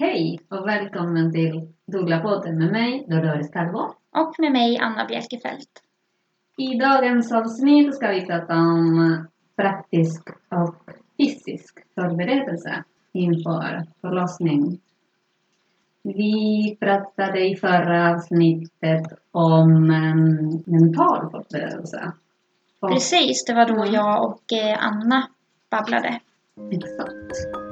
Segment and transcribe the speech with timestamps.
[0.00, 3.94] Hej och välkommen till Doula-podden med mig, Dolores Calvo.
[4.10, 5.68] Och med mig, Anna Bjelkefelt.
[6.56, 9.26] I dagens avsnitt ska vi prata om
[9.56, 10.74] praktisk och
[11.16, 14.80] fysisk förberedelse inför förlossning.
[16.02, 22.12] Vi pratade i förra avsnittet om um, mental förberedelse.
[22.80, 25.28] Och, Precis, det var då jag och eh, Anna
[25.70, 26.20] babblade.
[26.70, 27.69] Exakt.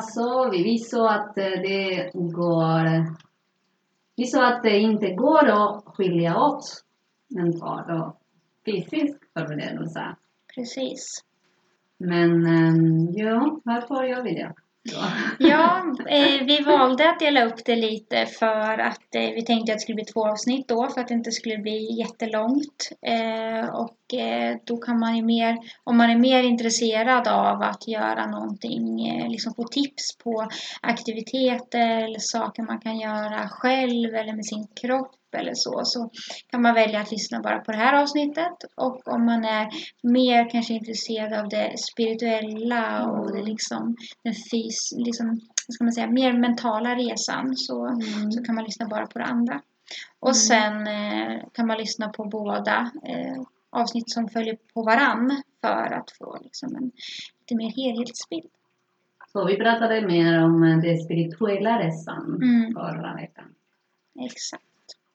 [0.00, 0.62] Sa vi?
[0.62, 3.14] Vi sa att det går...
[4.16, 6.64] Vi sa att det inte går att skilja åt
[7.28, 8.20] mental och
[8.66, 10.16] fysisk förberedelse.
[10.54, 11.24] Precis.
[11.98, 12.42] Men
[13.14, 14.54] ja, varför gör vi det?
[15.38, 19.78] Ja, eh, vi valde att dela upp det lite för att eh, vi tänkte att
[19.78, 22.90] det skulle bli två avsnitt då för att det inte skulle bli jättelångt.
[23.02, 27.88] Eh, och eh, då kan man ju mer, om man är mer intresserad av att
[27.88, 30.48] göra någonting, eh, liksom få tips på
[30.80, 36.10] aktiviteter eller saker man kan göra själv eller med sin kropp eller så, så
[36.50, 38.64] kan man välja att lyssna bara på det här avsnittet.
[38.74, 39.68] Och om man är
[40.02, 46.06] mer kanske intresserad av det spirituella och det liksom den fys, liksom, ska man säga,
[46.10, 48.32] mer mentala resan så, Mm.
[48.32, 49.60] så kan man lyssna bara på det andra.
[50.20, 50.34] Och Mm.
[50.34, 56.10] sen eh, kan man lyssna på båda eh, avsnitt som följer på varann för att
[56.10, 56.84] få liksom en
[57.40, 58.50] lite mer helhetsbild.
[59.32, 62.72] Så vi pratade mer om eh, den spirituella resan Mm.
[62.74, 63.44] förra veckan.
[64.20, 64.64] Exakt.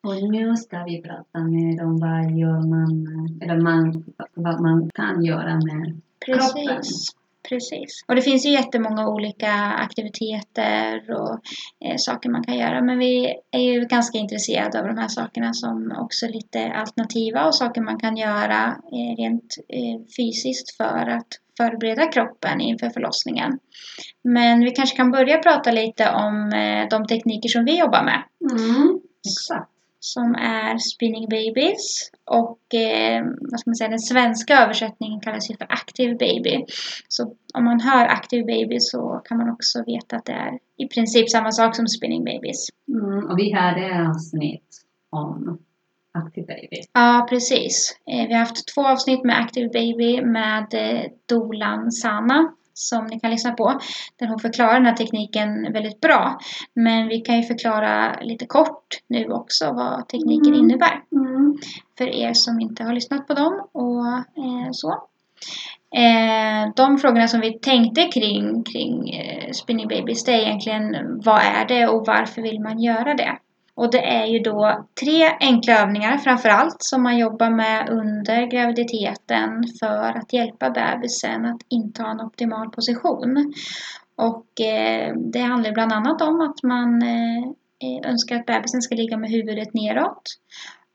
[0.04, 3.08] Och nu ska vi prata mer om vad gör man,
[3.42, 6.68] eller man, vad man kan göra med kroppen.
[6.68, 7.16] Precis.
[7.50, 8.04] Precis.
[8.08, 11.40] Och det finns ju jättemånga olika aktiviteter och
[11.86, 12.82] eh, saker man kan göra.
[12.82, 17.48] Men vi är ju ganska intresserade av de här sakerna som också är lite alternativa
[17.48, 21.28] och saker man kan göra eh, rent eh, fysiskt för att
[21.58, 23.60] förbereda kroppen inför förlossningen.
[24.24, 28.24] Men vi kanske kan börja prata lite om eh, de tekniker som vi jobbar med.
[28.52, 29.00] Mm.
[29.28, 29.69] Exakt
[30.00, 35.58] som är Spinning Babies och eh, vad ska man säga, den svenska översättningen kallas ju
[35.58, 36.66] för Active Baby.
[37.08, 40.88] Så om man hör Active Baby så kan man också veta att det är i
[40.88, 42.68] princip samma sak som Spinning Babies.
[42.88, 43.30] Mm.
[43.30, 45.60] Och vi hade avsnitt om
[46.14, 46.82] Active Baby.
[46.94, 47.98] Ja, precis.
[48.12, 53.20] Eh, vi har haft två avsnitt med Active Baby med eh, Dolan Sana som ni
[53.20, 53.80] kan lyssna på.
[54.16, 56.38] Där hon förklarar den här tekniken väldigt bra.
[56.74, 60.60] Men vi kan ju förklara lite kort nu också vad tekniken Mm.
[60.60, 61.02] innebär.
[61.12, 61.58] Mm.
[61.98, 64.08] för er som inte har lyssnat på dem och
[64.44, 64.92] eh, så.
[65.96, 71.42] Eh, de frågorna som vi tänkte kring, kring eh, Spinning Babies det är egentligen vad
[71.42, 73.38] är det och varför vill man göra det?
[73.80, 78.46] Och det är ju då tre enkla övningar framför allt som man jobbar med under
[78.52, 83.54] graviditeten för att hjälpa bebisen att inta en optimal position.
[84.16, 87.44] Och eh, det handlar bland annat om att man eh,
[87.84, 90.24] eh önskar att bebisen ska ligga med huvudet neråt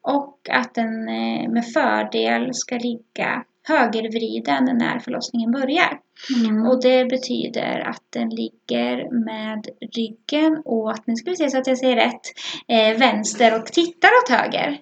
[0.03, 6.04] och att den eh, med fördel ska ligga högervriden när förlossningen börjar.
[6.37, 6.67] Mm.
[6.67, 9.67] Och det betyder att den ligger med
[9.97, 12.21] ryggen åt, nu ska vi se så att jag säger rätt,
[12.69, 14.79] eh, vänster och tittar åt höger.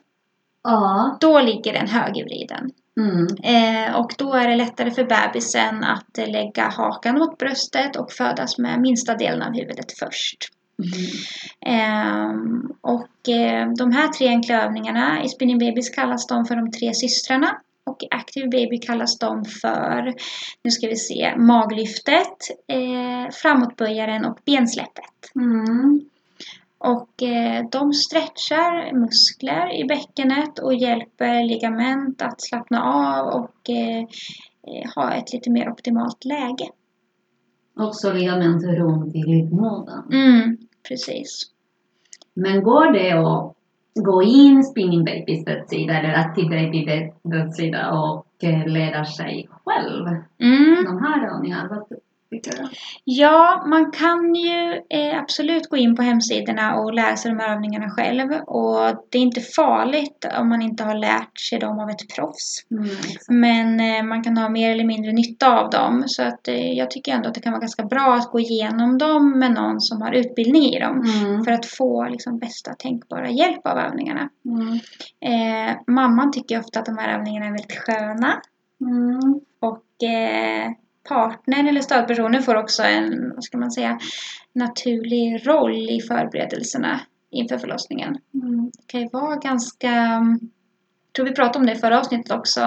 [0.65, 1.19] Ja.
[1.21, 2.71] Då ligger den högervriden.
[3.01, 3.27] Mm.
[3.43, 8.13] Eh, och då är det lättare för bebisen att eh, lägga hakan mot bröstet och
[8.13, 10.49] födas med minsta delen av huvudet först.
[10.79, 11.11] Mm.
[11.67, 16.71] Ehm, och eh, de här tre enkla övningarna, i Spinning Babies kallas de för de
[16.71, 17.61] tre systrarna.
[17.85, 20.15] Och i Active Baby kallas de för,
[20.63, 22.39] nu ska vi se, maglyftet,
[22.69, 25.35] eh, framåtböjaren och bensläppet.
[25.35, 26.01] Mm.
[26.79, 33.99] Och eh, de stretchar muskler i bäckenet och hjälper ligament att slappna av och eh,
[34.67, 36.69] eh, ha ett lite mer optimalt läge.
[37.79, 40.13] Också ligament runt i livmodern.
[40.13, 41.43] Mm, precis.
[42.35, 43.57] Men går det att
[43.95, 45.05] gå in Spinning
[45.47, 50.07] webbsida eller Active Baby webbsida och eh, lära sig själv
[50.39, 50.85] Mm.
[50.85, 51.69] de här övningarna?
[51.69, 51.99] Vad?
[53.05, 57.91] Ja, man kan ju eh, absolut gå in på hemsidorna och sig de här övningarna
[57.91, 58.33] själv.
[58.33, 62.67] Och det är inte farligt om man inte har lärt sig dem av ett proffs.
[62.71, 62.89] Mm.
[63.29, 66.05] Men eh, man kan ha mer eller mindre nytta av dem.
[66.07, 68.99] Så att, eh, jag tycker ändå att det kan vara ganska bra att gå igenom
[68.99, 71.05] dem med någon som har utbildning i dem.
[71.23, 71.45] Mm.
[71.45, 74.29] För att få liksom, bästa tänkbara hjälp av övningarna.
[74.45, 74.79] Mm.
[75.21, 78.43] Eh, mamman tycker ofta att de här övningarna är väldigt sköna.
[78.81, 79.41] Mm.
[79.61, 80.71] Och eh,
[81.09, 83.99] partnern eller stödpersonen får också en, vad ska man säga,
[84.53, 87.01] naturlig roll i förberedelserna.
[87.35, 88.19] inför förlossningen.
[88.35, 88.65] Mm.
[88.65, 89.89] Det kan ju vara ganska,
[91.07, 92.61] jag tror vi pratade om det i förra avsnittet också,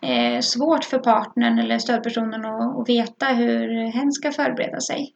[0.00, 5.14] eh, svårt för partnern eller stödpersonen att, att veta hur hen ska förbereda sig.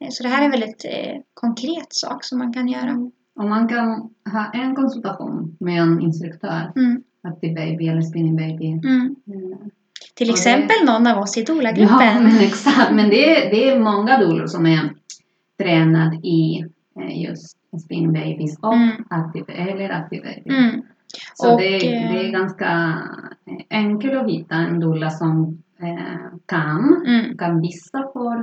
[0.00, 3.10] Eh, Så det här är en väldigt eh, konkret sak som man kan göra.
[3.36, 3.88] Och man kan
[4.32, 8.66] ha en konsultation med en instruktör, Mm, Active Baby eller Spinning Baby.
[8.66, 9.16] mm.
[10.00, 10.14] Mm.
[10.14, 12.24] Till Och det- exempel någon av oss i Ja, Dola-gruppen.
[12.24, 12.92] men exakt.
[12.92, 14.90] Men det är, det är många dolor som är
[15.58, 16.64] tränade i
[17.00, 19.04] eh, just Spinning Babies och Mm.
[19.10, 20.56] Active, eller Active Baby.
[20.56, 20.82] Mm,
[21.34, 22.98] Så Och, det, eh, det är ganska
[23.46, 28.38] eh, enkelt att hitta en doula som eh, kan, mm, kan visa för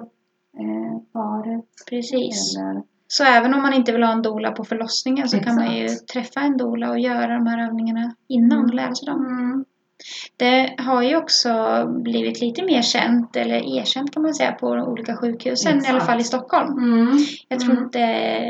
[0.60, 1.66] eh, paret.
[1.90, 2.58] precis.
[2.58, 5.76] Eller, Så även om man inte vill ha en doula på förlossningen så kan man
[5.76, 6.08] ju Exakt.
[6.08, 8.76] träffa en doula och göra de här övningarna innan och Mm.
[8.76, 9.66] lära sig dem.
[10.02, 14.76] Mm, Det har ju också blivit lite mer känt, eller erkänt kan man säga, på
[14.76, 16.06] de olika sjukhusen, i alla Exakt.
[16.06, 16.78] fall i Stockholm.
[16.78, 17.18] mm,
[17.48, 17.84] Jag tror mm.
[17.84, 18.00] inte,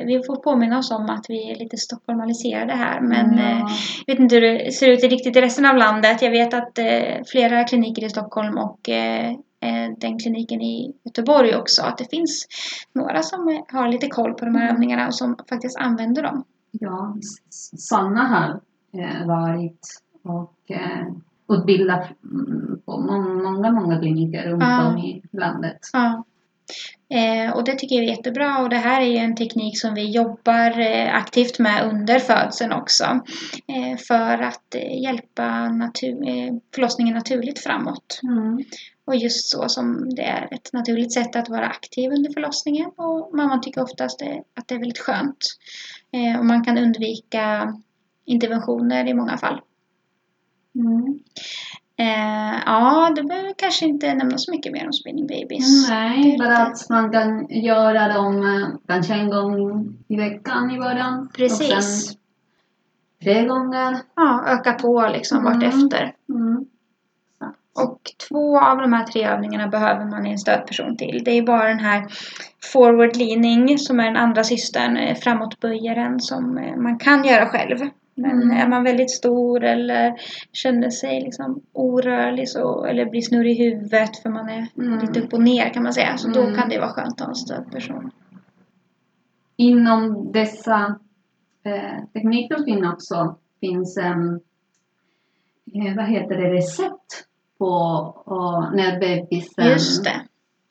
[0.06, 3.59] vi får påminna oss om att vi är lite stockholmaliserade här, men eh,
[4.06, 6.21] jag vet inte hur det ser ut riktigt i resten av landet.
[6.21, 9.30] Jag vet att eh, flera kliniker i Stockholm och eh,
[9.63, 12.48] eh, den kliniken i Göteborg också, att det finns
[12.94, 14.75] några som eh, har lite koll på de här Mm.
[14.75, 16.44] övningarna och som faktiskt använder dem.
[16.71, 17.15] Ja,
[17.77, 18.59] Sanna har
[19.01, 19.88] eh, varit
[20.24, 20.53] och
[21.51, 24.88] utbildat mm, på må- många, många kliniker runt Ja.
[24.88, 25.80] om i landet.
[25.94, 26.24] Ja.
[27.13, 29.94] Eh, och det tycker jag är jättebra och det här är ju en teknik som
[29.94, 33.03] vi jobbar eh, aktivt med under födseln också.
[33.68, 38.19] Eh, för att eh, hjälpa natu- eh, förlossningen naturligt framåt.
[38.24, 38.63] Mm.
[39.06, 43.36] Och just så som det är ett naturligt sätt att vara aktiv under förlossningen och
[43.36, 45.38] mamman tycker oftast det, att det är väldigt skönt.
[46.13, 47.74] Eh, och man kan undvika
[48.25, 49.62] interventioner i många fall.
[50.76, 51.20] Mm.
[51.98, 55.90] Eh, ja, det behöver kanske inte nämna så mycket mer om spinning babies.
[55.90, 60.78] Nej, bara lite- att man kan göra dem eh, kanske en gång i veckan i
[60.78, 61.30] början.
[61.38, 61.72] Precis.
[61.78, 62.18] Och sen
[63.24, 63.98] tre gånger.
[64.16, 65.54] Ja, öka på liksom Mm.
[65.54, 66.14] vartefter.
[66.30, 66.66] Mm.
[67.76, 71.22] Och två av de här tre övningarna behöver man en stödperson till.
[71.26, 72.08] Det är bara den här
[72.74, 77.78] forward leaning som är den andra systern, eh, framåtböjaren som eh, man kan göra själv.
[78.16, 78.58] Men Mm.
[78.58, 80.13] är man väldigt stor eller
[80.52, 85.00] känner sig liksom orörlig så, eller blir snurrig i huvudet för man är Mm.
[85.00, 86.18] lite upp och ner kan man säga.
[86.18, 86.56] Så då Mm.
[86.56, 88.12] kan det vara skönt att ha en stödperson.
[89.56, 90.96] Inom dessa
[91.63, 94.40] eh, tekniker finns också finns en,
[95.74, 97.28] eh, vad heter det, recept
[97.58, 97.66] på
[98.25, 99.66] och när bebisen...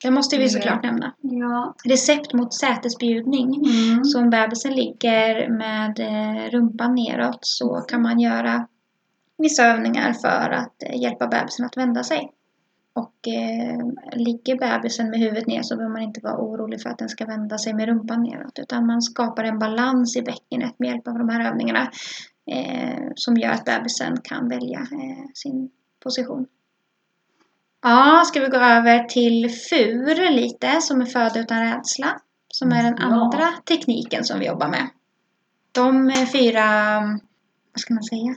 [0.02, 0.11] Det.
[0.11, 1.14] Måste vi såklart nämna.
[1.20, 1.75] Ja.
[1.85, 3.55] Recept mot sätesbjudning.
[3.55, 4.05] Mm.
[4.05, 8.67] Så om bebisen ligger med eh, rumpan neråt så kan man göra
[9.38, 12.32] vissa övningar för att eh, hjälpa bebisen att vända sig.
[12.93, 13.79] Och eh,
[14.12, 17.26] ligger bebisen med huvudet ner så behöver man inte vara orolig för att den ska
[17.26, 18.58] vända sig med rumpan neråt.
[18.58, 21.91] Utan man skapar en balans i bäckenet med hjälp av de här övningarna.
[22.50, 25.70] Eh, som gör att bebisen kan välja eh, sin
[26.02, 26.47] position.
[27.82, 32.20] Ja, ska vi gå över till FUR lite, som är föda utan rädsla.
[32.48, 33.04] Som är den Ja.
[33.04, 34.88] andra tekniken som vi jobbar med.
[35.72, 36.64] De fyra,
[37.72, 38.36] vad ska man säga?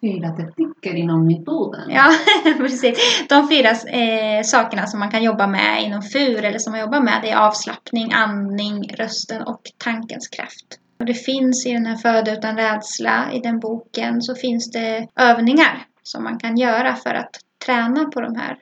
[0.00, 1.90] Fyra tekniker inom metoden.
[1.90, 2.12] Ja,
[2.58, 3.24] precis.
[3.28, 7.00] De fyra eh, sakerna som man kan jobba med inom FUR eller som man jobbar
[7.00, 10.78] med det är avslappning, andning, rösten och tankens kraft.
[10.98, 15.08] Och det finns i den här Föda utan rädsla, i den boken, så finns det
[15.16, 18.58] övningar som man kan göra för att träna på de här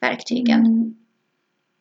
[0.00, 0.60] verktygen.
[0.66, 0.94] Mm.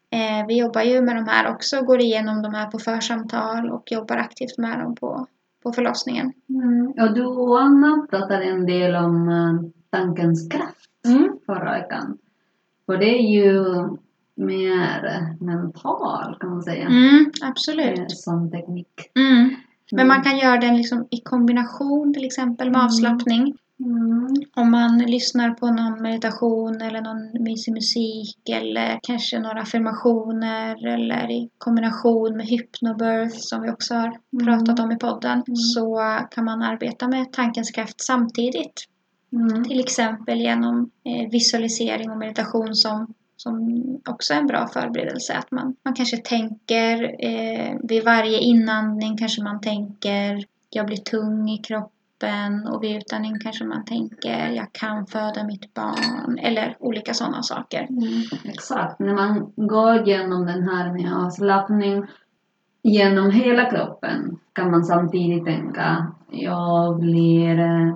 [0.10, 3.92] Eh, vi jobbar ju med de här också, går igenom de här på församtal och
[3.92, 5.28] jobbar aktivt med dem på,
[5.64, 6.34] på förlossningen.
[6.50, 6.88] Mm.
[6.88, 10.90] Och du och Anna pratade en del om eh, tankens kraft
[11.46, 12.18] förra veckan.
[12.86, 13.64] Och det är ju
[14.36, 16.86] mer mental kan man säga.
[16.86, 18.12] Mm, eh, absolut.
[18.12, 19.12] Som teknik.
[19.16, 19.56] Mm.
[19.92, 22.86] Men man kan göra den liksom i kombination till exempel med Mm.
[22.86, 23.58] avslappning.
[23.80, 24.28] Mm.
[24.56, 31.32] Om man lyssnar på någon meditation eller någon mysig musik eller kanske några affirmationer eller
[31.32, 34.46] i kombination med hypnobirth som vi också har Mm.
[34.46, 35.56] pratat om i podden Mm.
[35.56, 36.00] så
[36.32, 38.84] kan man arbeta med tankens kraft samtidigt.
[39.34, 39.64] Mm.
[39.64, 45.34] Till exempel genom eh, visualisering och meditation som, som också är en bra förberedelse.
[45.34, 51.50] Att man, man kanske tänker eh, vid varje inandning kanske man tänker jag blir tung
[51.50, 51.95] i kroppen
[52.72, 57.88] och vid utandning kanske man tänker jag kan föda mitt barn eller olika sådana saker.
[57.90, 58.24] Mm.
[58.46, 59.00] Exakt.
[59.00, 62.06] När man går igenom den här med avslappning
[62.84, 67.96] genom hela kroppen kan man samtidigt tänka jag blir eh,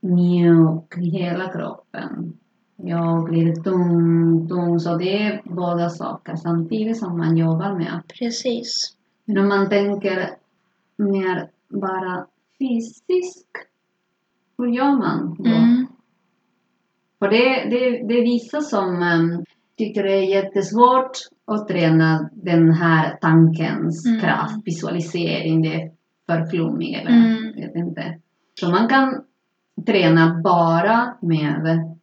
[0.00, 2.36] mjuk i hela kroppen.
[2.76, 4.80] Jag blir tung, tung.
[4.80, 8.02] Så det är båda saker samtidigt som man jobbar med.
[8.18, 8.96] Precis.
[9.24, 10.30] Men om man tänker
[10.96, 12.26] mer bara
[12.60, 13.46] fysisk.
[14.58, 15.44] Hur gör man då?
[15.50, 15.86] Mm.
[17.18, 19.44] För det, det, det är vissa som um,
[19.78, 21.10] tycker det är jättesvårt
[21.46, 24.20] att träna den här tankens Mm.
[24.20, 25.90] kraft, visualisering, det är
[26.26, 27.52] för flummigt eller Mm.
[27.56, 28.18] vet inte.
[28.60, 29.24] Så man kan
[29.86, 31.96] träna bara med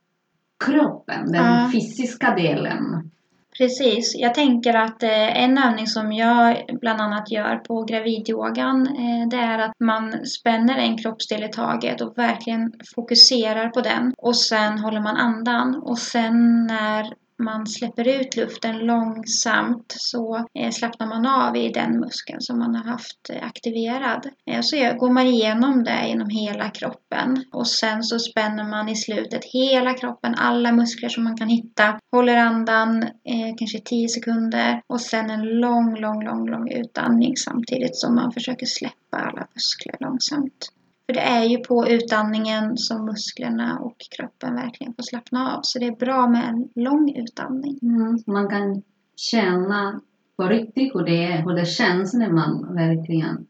[0.65, 1.69] kroppen, den Ja.
[1.73, 3.11] fysiska delen.
[3.57, 4.15] Precis.
[4.15, 9.37] Jag tänker att eh, en övning som jag bland annat gör på gravidyogan eh, det
[9.37, 14.13] är att man spänner en kroppsdel i taget och verkligen fokuserar på den.
[14.17, 20.71] Och sen håller man andan och sen när man släpper ut luften långsamt så eh,
[20.71, 24.29] slappnar man av i den muskeln som man har haft eh, aktiverad.
[24.51, 28.95] Eh, så går man igenom det genom hela kroppen och sen så spänner man i
[28.95, 33.09] slutet hela kroppen, alla muskler som man kan hitta, håller andan
[33.57, 38.65] kanske 10 sekunder och sen en lång, lång, lång, lång utandning samtidigt som man försöker
[38.65, 40.71] släppa alla muskler långsamt.
[41.07, 45.59] För det är ju på utandningen som musklerna och kroppen verkligen får slappna av.
[45.63, 47.79] Så det är bra med en lång utandning.
[47.81, 48.17] Mm.
[48.27, 48.83] Man kan
[49.15, 50.01] känna
[50.37, 53.47] på riktigt hur det, är, hur det känns när man verkligen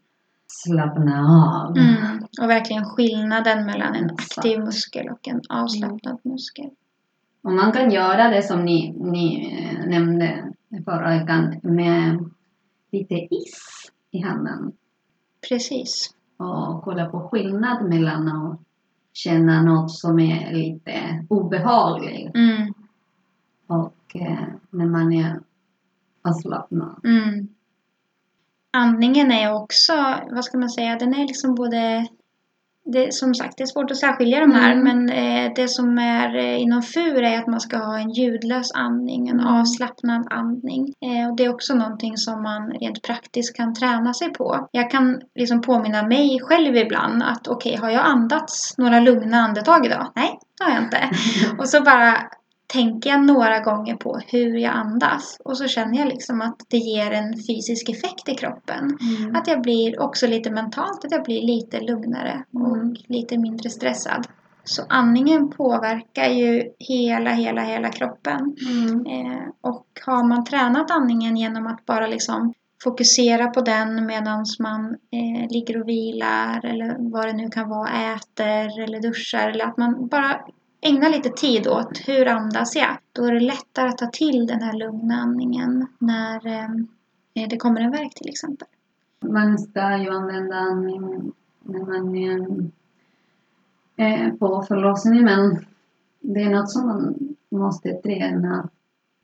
[0.48, 1.78] slappnar av.
[1.78, 2.24] Mm.
[2.42, 6.70] Och verkligen skillnaden mellan en aktiv muskel och en avslappnad muskel.
[7.42, 10.54] Och man kan göra det som ni, ni eh, nämnde
[10.86, 12.30] förra veckan med
[12.92, 14.72] lite is i handen.
[15.50, 16.17] Precis.
[16.38, 18.60] Och kolla på skillnad mellan att
[19.14, 22.74] känna något som är lite obehagligt Mm.
[23.68, 25.40] och eh, när man är
[26.22, 27.00] avslappnad.
[27.04, 27.48] Mm.
[28.72, 29.94] Andningen är också,
[30.32, 32.08] vad ska man säga, den är liksom både
[32.92, 34.84] det, som sagt, det är svårt att särskilja de här, Mm.
[34.84, 38.72] men eh, det som är eh, inom FUR är att man ska ha en ljudlös
[38.76, 39.54] andning, en Mm.
[39.54, 40.94] avslappnad andning.
[41.06, 44.68] Eh, och det är också någonting som man rent praktiskt kan träna sig på.
[44.72, 49.86] Jag kan liksom påminna mig själv ibland att okej, har jag andats några lugna andetag
[49.86, 50.12] idag?
[50.16, 51.10] Nej, det har jag inte.
[51.58, 52.18] Och så bara
[52.68, 56.78] tänker jag några gånger på hur jag andas och så känner jag liksom att det
[56.78, 58.98] ger en fysisk effekt i kroppen.
[59.02, 59.36] Mm.
[59.36, 62.96] Att jag blir också lite mentalt, att jag blir lite lugnare och Mm.
[63.08, 64.28] lite mindre stressad.
[64.64, 68.56] Så andningen påverkar ju hela, hela, hela kroppen.
[68.70, 69.06] Mm.
[69.06, 74.86] Eh, och har man tränat andningen genom att bara liksom fokusera på den medan man
[74.90, 79.78] eh, ligger och vilar eller vad det nu kan vara, äter eller duschar eller att
[79.78, 80.40] man bara
[80.82, 82.98] ägnar lite tid åt hur andas jag.
[83.12, 87.82] Då är det lättare att ta till den här lugna andningen när eh, det kommer
[87.82, 88.68] en värk till exempel.
[89.22, 91.32] Man ska ju använda andning
[91.64, 92.48] när man är
[93.98, 95.66] eh, på förlossning men
[96.20, 97.16] det är något som man
[97.52, 98.70] måste träna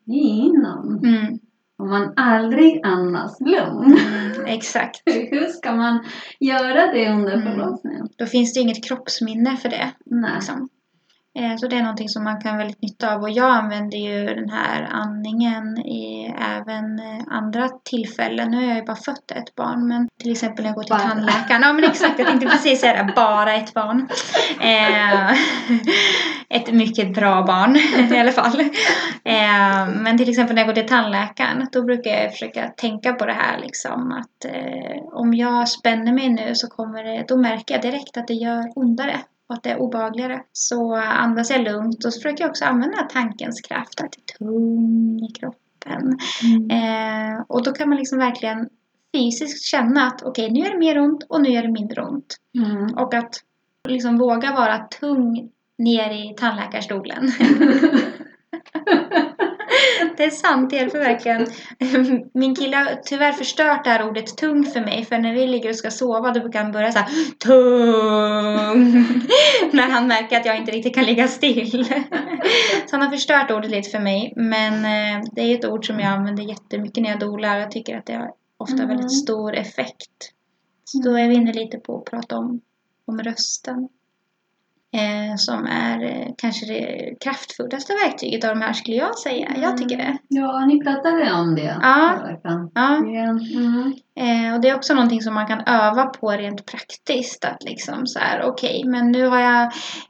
[0.05, 0.99] innan.
[1.03, 1.39] Mm,
[1.77, 3.97] Om man aldrig andas lugn.
[3.97, 5.01] mm, exakt.
[5.05, 6.03] Hur ska man
[6.39, 7.51] göra det under Mm.
[7.51, 8.07] förlossningen?
[8.15, 9.91] Då finns det inget kroppsminne för det.
[10.05, 10.31] Nej.
[10.35, 10.69] Liksom.
[11.39, 13.21] Eh, Så det är någonting som man kan ha väldigt nytta av.
[13.21, 18.51] Och jag använder ju den här andningen i även eh, andra tillfällen.
[18.51, 20.95] Nu har jag ju bara fött ett barn, men till exempel när jag går till
[20.95, 20.99] Bara.
[21.09, 21.61] tandläkaren.
[21.61, 23.13] Ja men exakt, jag tänkte precis säga det.
[23.15, 24.07] Bara ett barn.
[24.61, 25.31] Eh,
[26.49, 27.75] ett mycket bra barn
[28.11, 28.63] i alla fall.
[30.03, 33.33] Men till exempel när jag går till tandläkaren, då brukar jag försöka tänka på det
[33.33, 34.11] här liksom.
[34.11, 34.51] Att
[35.13, 38.63] om jag spänner mig nu så kommer det, då märker jag direkt att det gör
[38.75, 39.19] ondare
[39.53, 40.43] och att det är obehagligare.
[40.51, 44.37] Så andas jag lugnt och så försöker jag också använda tankens kraft, att det är
[44.37, 46.17] tung i kroppen.
[46.71, 48.69] Eh, och då kan man liksom verkligen
[49.15, 52.35] fysiskt känna att okej, nu är det mer ont och nu är det mindre ont.
[52.57, 52.93] Mm.
[52.93, 53.35] Och att
[53.87, 57.31] liksom våga vara tung ner i tandläkarstolen.
[60.17, 61.47] Det är sant, det hjälper verkligen.
[62.33, 65.05] Min kille har tyvärr förstört det här ordet tung för mig.
[65.05, 68.83] För när vi ligger och ska sova då brukar han börja så här tung.
[69.71, 71.85] när han märker att jag inte riktigt kan ligga still.
[72.87, 74.33] så han har förstört ordet lite för mig.
[74.35, 77.59] Men eh, det är ett ord som jag använder jättemycket när jag dolar.
[77.59, 78.87] Jag tycker att det har ofta Mm.
[78.87, 80.33] väldigt stor effekt.
[80.83, 82.61] Så då är vi inne lite på att prata om,
[83.05, 83.89] om rösten.
[84.93, 89.51] Eh, som är eh, kanske det kraftfullaste verktyget av de här skulle jag säga.
[89.61, 90.17] Jag tycker det.
[90.27, 92.17] Ja, ni pratade om det Ja.
[92.73, 92.95] Ja.
[92.95, 93.93] Mm.
[94.15, 97.45] Eh, och det är också någonting som man kan öva på rent praktiskt.
[97.45, 99.63] Att liksom så här, okej, men nu har jag,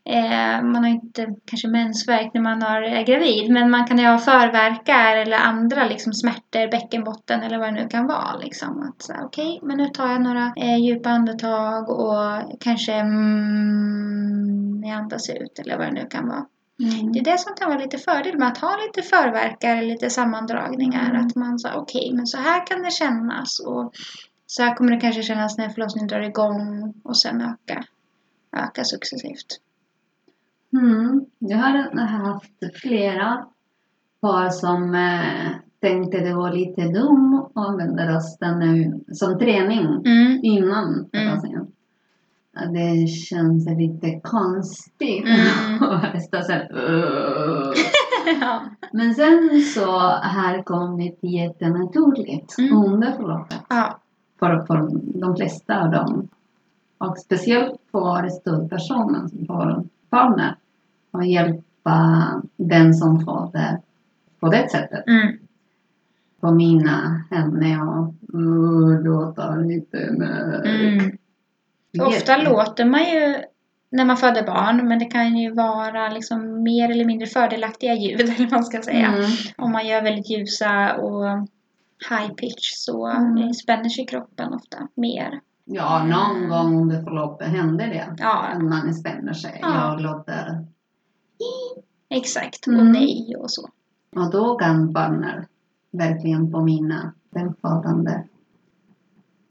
[0.10, 4.06] eh, man har inte kanske mensvärk när man har, är gravid, men man kan ju
[4.06, 8.36] ha förverkar eller andra liksom smärtor, bäckenbotten eller vad det nu kan vara.
[8.44, 8.82] Liksom.
[8.90, 14.73] Att så här, okej, men nu tar jag några eh, djupa andetag och kanske mm,
[14.84, 16.46] jag andas ut eller vad det nu kan vara.
[16.80, 17.12] Mm.
[17.12, 21.10] Det är det som kan vara lite fördel med att ha lite förverkar, lite sammandragningar.
[21.10, 21.26] Mm.
[21.26, 23.60] Att man säger okej, men så här kan det kännas.
[23.60, 23.94] Och
[24.46, 27.84] Så här kommer det kanske kännas när förlossningen drar igång och sen öka,
[28.58, 29.60] öka successivt.
[30.74, 31.26] Mm.
[31.40, 32.52] Jag har haft
[32.82, 33.46] flera
[34.22, 35.52] par som eh,
[35.82, 40.40] tänkte det var lite dumt att använda rösten nu som träning Mm.
[40.44, 41.10] innan Mm.
[41.12, 41.68] förlossningen.
[42.74, 45.26] Det känns lite konstigt.
[45.26, 45.84] Mm.
[45.92, 47.74] att stå så här, "Ugh."
[48.42, 48.62] ja.
[48.92, 52.78] Men sen så har kommit jättenaturligt Mm.
[52.78, 53.60] under förloppet.
[53.70, 54.00] ja.
[54.40, 56.28] För, för de flesta av dem.
[56.98, 60.56] Och speciellt för stödpersonen får partner.
[61.12, 63.80] Och hjälpa den som föder
[64.40, 65.08] på det sättet.
[65.08, 65.38] Mm.
[66.40, 70.66] Påminna henne och "Uh, låta lite mörk.
[70.66, 71.18] Mm.
[72.02, 73.36] Ofta låter man ju
[73.90, 78.22] när man föder barn men det kan ju vara liksom mer eller mindre fördelaktiga ljud
[78.30, 79.08] eller vad man ska säga.
[79.08, 79.26] Mm.
[79.58, 81.26] Om man gör väldigt ljusa och
[82.10, 83.54] high pitch så Mm.
[83.54, 85.40] spänner sig kroppen ofta mer.
[85.66, 88.16] Ja, någon gång under förloppet händer det.
[88.18, 89.60] Ja, Att man spänner sig.
[89.62, 89.92] Ja.
[89.92, 90.66] Jag låter.
[92.10, 92.68] exakt.
[92.68, 92.80] Mm.
[92.80, 93.70] Och nej och så.
[94.16, 95.48] Och då kan partner
[95.92, 98.12] verkligen påminna den födande.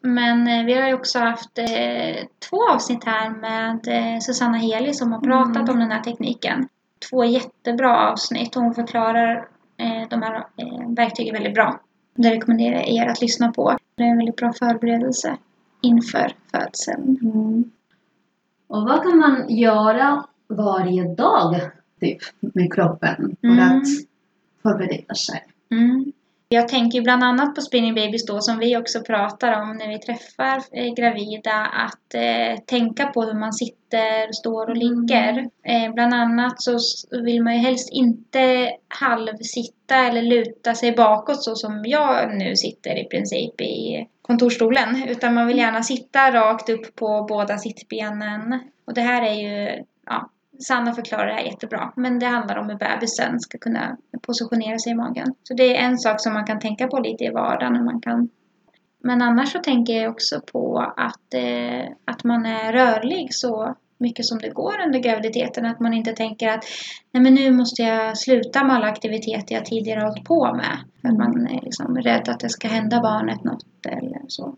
[0.02, 4.94] Men eh, vi har ju också haft eh, två avsnitt här med eh, Susanna Heli
[4.94, 5.70] som har pratat Mm.
[5.70, 6.68] om den här tekniken.
[7.10, 9.48] Två jättebra avsnitt hon förklarar
[10.10, 10.44] de här
[10.96, 11.80] verktygen väldigt bra.
[12.14, 13.76] Det rekommenderar jag er att lyssna på.
[13.94, 15.36] Det är en väldigt bra förberedelse
[15.80, 17.18] inför födseln.
[18.66, 21.60] Och vad kan man göra varje dag
[22.00, 23.58] typ, med kroppen för Mm.
[23.78, 23.84] att
[24.62, 25.46] förbereda sig?
[25.70, 26.12] Mm.
[26.52, 29.98] Jag tänker bland annat på spinning babies då som vi också pratar om när vi
[29.98, 35.48] träffar eh, gravida att eh, tänka på hur man sitter, står och ligger.
[35.64, 36.78] Eh, bland annat så
[37.10, 42.98] vill man ju helst inte halvsitta eller luta sig bakåt så som jag nu sitter
[42.98, 48.60] i princip i kontorstolen utan man vill gärna sitta rakt upp på båda sittbenen.
[48.84, 51.92] Och det här är ju ja, Sanna förklarar det här jättebra.
[51.96, 55.34] Men det handlar om hur bebisen ska kunna positionera sig i magen.
[55.42, 57.76] Så det är en sak som man kan tänka på lite i vardagen.
[57.76, 58.28] Och man kan.
[59.04, 64.26] Men annars så tänker jag också på att, eh, att man är rörlig så mycket
[64.26, 65.66] som det går under graviditeten.
[65.66, 66.64] Att man inte tänker att
[67.10, 70.78] Nej, men nu måste jag sluta med alla aktiviteter jag tidigare hållit på med.
[71.00, 74.56] För att man är liksom rädd att det ska hända barnet något eller så.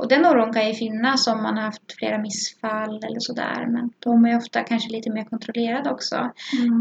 [0.00, 3.66] Och den oron kan ju finnas om man har haft flera missfall eller sådär.
[3.68, 6.16] Men de är ofta kanske lite mer kontrollerade också.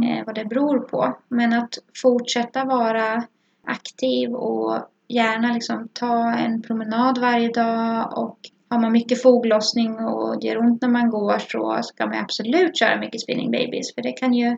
[0.06, 1.18] Eh, vad det beror på.
[1.28, 3.24] Men att fortsätta vara
[3.64, 8.18] aktiv och gärna liksom ta en promenad varje dag.
[8.18, 8.38] Och
[8.70, 12.80] har man mycket foglossning och det gör ont när man går så ska man absolut
[12.80, 13.96] köra mycket spinning babies.
[13.96, 14.58] För det kan ju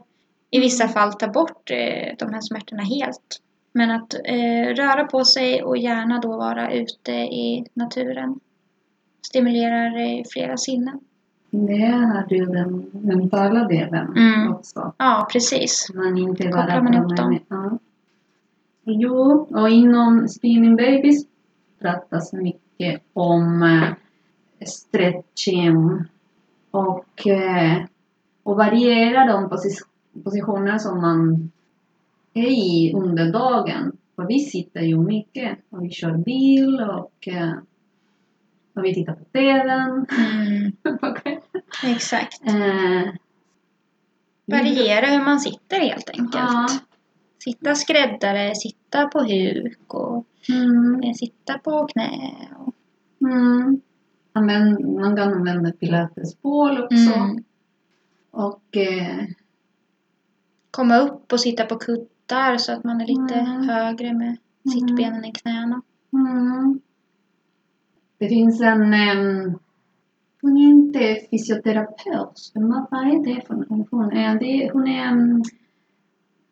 [0.52, 3.42] i vissa fall ta bort eh, de här smärtorna helt.
[3.74, 8.40] Men att eh, röra på sig och gärna då vara ute i naturen
[9.22, 11.00] stimulerar eh, flera sinnen.
[11.50, 14.54] Det har du den mentala delen Mm.
[14.54, 14.94] också.
[14.98, 15.88] Ja, precis.
[15.94, 17.40] Man inte Kopplar bara man ihop dem.
[17.50, 17.78] Ja.
[18.84, 21.26] Jo, och inom Spinning Babies
[21.82, 26.04] pratas mycket om eh, stretching
[26.72, 27.78] och, eh,
[28.44, 29.86] och variera de posi-
[30.24, 31.52] positioner som man
[32.34, 33.92] är i under dagen.
[34.16, 37.28] För vi sitter ju mycket och vi kör bil och,
[38.76, 40.06] eh, och vi tittar på TVn.
[40.18, 40.72] Mm,
[41.96, 42.42] exakt.
[42.48, 43.14] Eh,
[44.46, 46.34] Variera hur man sitter helt enkelt.
[46.34, 46.68] Ja.
[47.44, 51.04] Sitta skräddare, sitta på huk och Mm.
[51.04, 52.32] eh, sitta på knä.
[52.58, 52.76] Och,
[53.22, 53.82] Mm.
[54.34, 56.96] Använd, man kan använda pilatesbål också.
[57.20, 57.44] mm,
[58.32, 59.26] Och eh,
[60.72, 63.70] komma upp och sitta på kuddar så att man är lite Mm.
[63.70, 64.38] högre med
[64.74, 65.82] sittbenen i knäna.
[66.14, 66.80] mm.
[68.22, 69.60] Det finns en, em,
[70.42, 73.86] hon är inte fysioterapeut, men vad är det för någon?
[73.92, 75.44] Hon är, det, hon är em,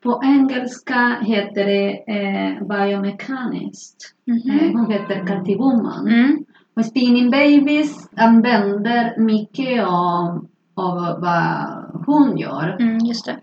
[0.02, 4.14] på engelska heter det eh, biomechanist.
[4.24, 4.58] Mhm.
[4.60, 6.08] Eh, hon heter Kathy Woman.
[6.08, 6.44] Mm.
[6.74, 11.66] Och Spinning Babies använder mycket av, av vad
[12.06, 12.76] hon gör.
[12.80, 13.36] Mm, just det.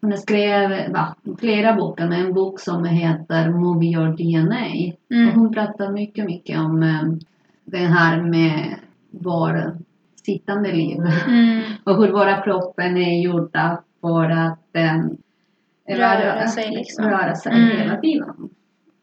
[0.00, 4.92] Hon skrev va, flera böcker, men en bok som heter Move Your DNA.
[5.08, 5.34] Och Mm.
[5.38, 6.82] hon pratar mycket, mycket om
[7.64, 8.74] det här med
[9.10, 9.76] vår
[10.24, 11.00] sittande liv.
[11.28, 11.62] Mm.
[11.84, 15.02] Och hur våra kroppen är gjorda för att eh,
[15.88, 17.04] Röra sig liksom.
[17.04, 17.76] röra sig Mm.
[17.76, 18.48] hela tiden.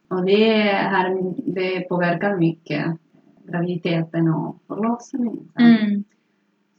[0.07, 2.85] Och det, här, det påverkar mycket
[3.47, 5.49] graviditeten och förlossningen.
[5.59, 6.03] Mm.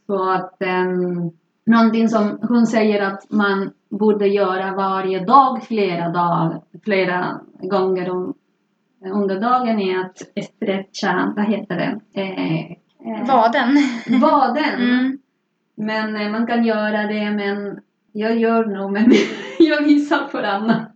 [0.07, 1.31] Så att um,
[1.65, 8.33] någonting som hon säger att man borde göra varje dag flera dag, flera gånger om
[9.11, 12.21] under dagen är att stretcha, vad heter det?
[12.21, 13.77] Eh, eh, Vaden.
[14.21, 14.81] Vaden.
[14.81, 15.17] Mm.
[15.75, 17.79] Men eh, man kan göra det men
[18.11, 19.11] jag gör nog men
[19.59, 20.91] jag visar för Anna.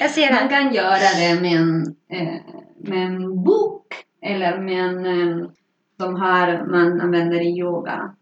[0.00, 0.54] Jag ser Man det.
[0.54, 2.40] kan göra det med en, eh,
[2.76, 3.86] med en bok
[4.22, 5.50] eller med en
[5.98, 8.14] de här man använder i yoga.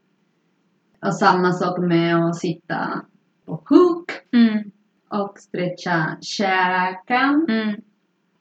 [1.07, 3.01] Och samma sak med att sitta
[3.46, 4.70] på huk Mm.
[5.11, 7.46] och stretcha käken.
[7.49, 7.81] Mm.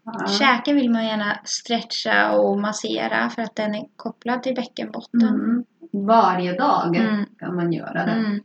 [0.06, 0.28] Ja.
[0.28, 5.22] Käken vill man gärna stretcha och massera för att den är kopplad till bäckenbotten.
[5.22, 5.64] Mm.
[5.92, 7.26] Varje dag Mm.
[7.40, 8.12] kan man göra det.
[8.12, 8.40] Mm.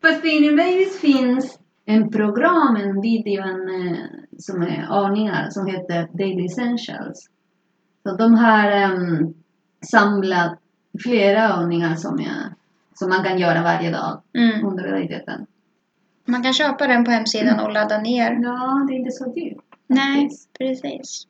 [0.00, 3.98] För Spinning Babies finns en program, en video en, eh,
[4.38, 7.30] som är övningar som heter Daily Essentials.
[8.02, 9.34] Så de har um,
[9.90, 10.58] samlat
[11.02, 12.26] flera övningar som,
[12.94, 14.66] som man kan göra varje dag Mm.
[14.66, 15.46] under graviditeten.
[16.24, 18.38] Man kan köpa den på hemsidan och ladda ner.
[18.42, 19.67] Ja, det är inte så dyrt.
[19.88, 21.26] Nej, precis.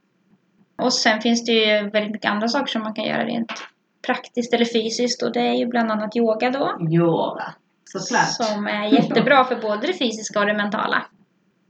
[0.83, 3.53] Och sen finns det ju väldigt mycket andra saker som man kan göra rent
[4.07, 6.79] praktiskt eller fysiskt och det är ju bland annat yoga då.
[6.91, 8.33] Yoga, såklart.
[8.33, 11.07] Som är jättebra för både det fysiska och det mentala.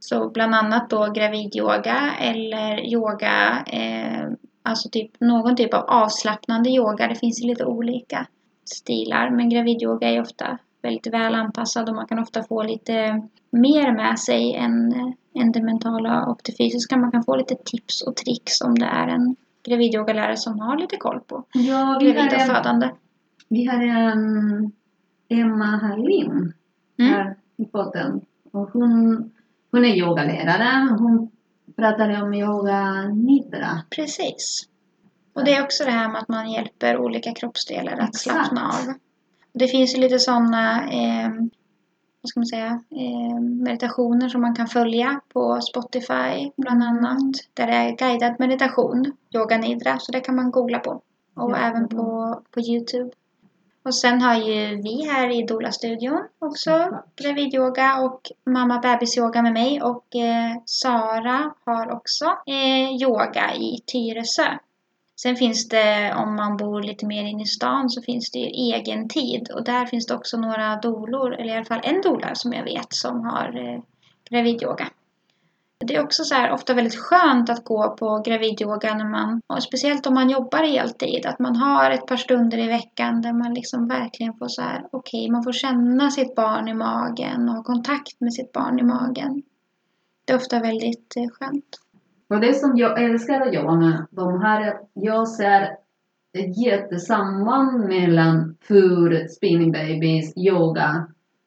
[0.01, 4.29] Så bland annat då gravidyoga eller yoga, eh,
[4.63, 7.09] alltså typ någon typ av avslappnande yoga.
[7.09, 8.27] Det finns ju lite olika
[8.65, 13.93] stilar men gravidyoga är ofta väldigt väl anpassad och man kan ofta få lite mer
[13.93, 14.93] med sig än,
[15.41, 16.97] än det mentala och det fysiska.
[16.97, 19.37] Man kan få lite tips och tricks om det är en
[19.69, 22.91] gravidyogalärare som har lite koll på Ja, gravida en, födande.
[23.49, 24.73] vi har en
[25.29, 26.53] Emma Hallin
[27.01, 27.13] Mm.
[27.13, 28.21] här i podden.
[28.53, 29.31] Och hon,
[29.71, 30.89] hon är yogalärare.
[30.99, 31.31] Hon
[31.77, 33.69] pratade om yoga nidra.
[33.97, 34.69] Precis.
[35.35, 38.23] Och det är också det här med att man hjälper olika kroppsdelar att Exakt.
[38.23, 38.95] slappna av.
[39.53, 41.31] Det finns ju lite sådana eh,
[42.23, 47.05] vad ska man säga, eh, meditationer som man kan följa på Spotify bland Mm.
[47.05, 47.35] annat.
[47.55, 50.91] Där det är guidad meditation, yoga nidra, så det kan man googla på.
[51.35, 53.11] Och Ja, även på, på Youtube.
[53.83, 59.83] Och sen har ju vi här i Dola-studion också gravidyoga och mamma bebisyoga med mig
[59.83, 64.59] och eh, Sara har också eh, yoga i Tyresö.
[65.23, 68.47] Sen finns det, om man bor lite mer inne i stan, så finns det ju
[68.47, 72.35] egen tid och där finns det också några dolor, eller i alla fall en dola
[72.35, 73.81] som jag vet som har eh,
[74.31, 74.89] gravidyoga.
[75.87, 79.63] Det är också så här, ofta väldigt skönt att gå på gravidyoga när man, och
[79.63, 83.55] speciellt om man jobbar heltid, att man har ett par stunder i veckan där man
[83.55, 87.63] liksom verkligen får så här, okej, man får känna sitt barn i magen och ha
[87.63, 89.43] kontakt med sitt barn i magen.
[90.25, 91.88] Det är ofta väldigt eh, skönt.
[92.29, 95.63] Och det som jag älskar att jobba med de här, jag ser
[96.39, 101.07] ett jättesamband mellan food, spinning babies, yoga.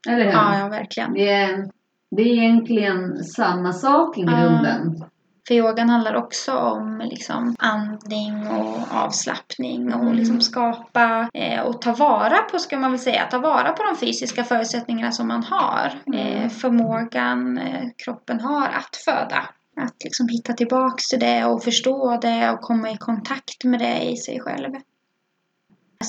[0.09, 0.31] Eller hur?
[0.31, 1.13] Ja, ja, verkligen.
[1.13, 1.69] Det, är,
[2.11, 5.03] det är egentligen samma sak i grunden.
[5.47, 10.13] För yogan handlar också om liksom andning och avslappning och Mm.
[10.13, 13.97] liksom skapa eh, och ta vara på, ska man väl säga, ta vara på de
[14.05, 15.91] fysiska förutsättningarna som man har.
[16.05, 16.19] Mm.
[16.19, 19.43] Eh, förmågan eh, kroppen har att föda.
[19.75, 24.01] Att liksom hitta tillbaks till det och förstå det och komma i kontakt med det
[24.01, 24.73] i sig själv.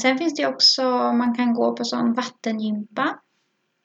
[0.03, 3.19] Sen finns det också, man kan gå på sån vattengympa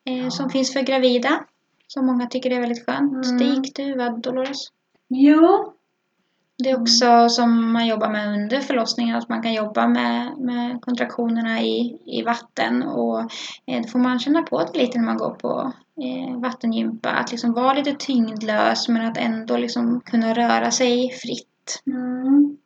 [0.06, 0.32] eh, Ja.
[0.32, 1.44] som finns för gravida.
[1.88, 3.26] Som många tycker är väldigt skönt.
[3.26, 3.38] Mm.
[3.38, 4.58] Det gick du va, Dolores?
[5.08, 5.74] Jo,
[6.64, 10.82] Det är också som man jobbar med under förlossningen, att man kan jobba med, med
[10.82, 13.20] kontraktionerna i, i vatten och
[13.66, 17.10] eh, då får man känna på det lite när man går på eh, vattengympa.
[17.10, 21.84] Att liksom vara lite tyngdlös men att ändå liksom kunna röra sig fritt.
[21.88, 22.58] Mm.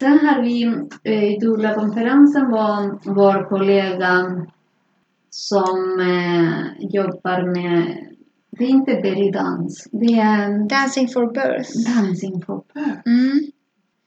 [0.00, 0.62] Sen har vi
[1.04, 4.42] eh, i Doula-konferensen var vår kollega
[5.30, 8.08] som eh, jobbar med,
[8.58, 11.70] det är inte bergdans, det är Dancing for birth.
[11.96, 13.02] dancing for birth.
[13.06, 13.50] Mm.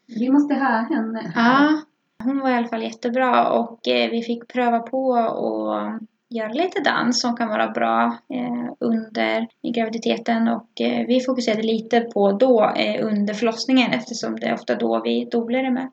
[0.07, 1.31] Vi måste ha henne.
[1.35, 1.81] Ja,
[2.23, 6.81] hon var i alla fall jättebra och eh, vi fick pröva på att göra lite
[6.81, 12.73] dans som kan vara bra eh, under graviditeten och eh, vi fokuserade lite på då
[13.01, 15.91] under förlossningen eftersom det är ofta då vi dolar är med.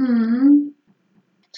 [0.00, 0.72] Mm.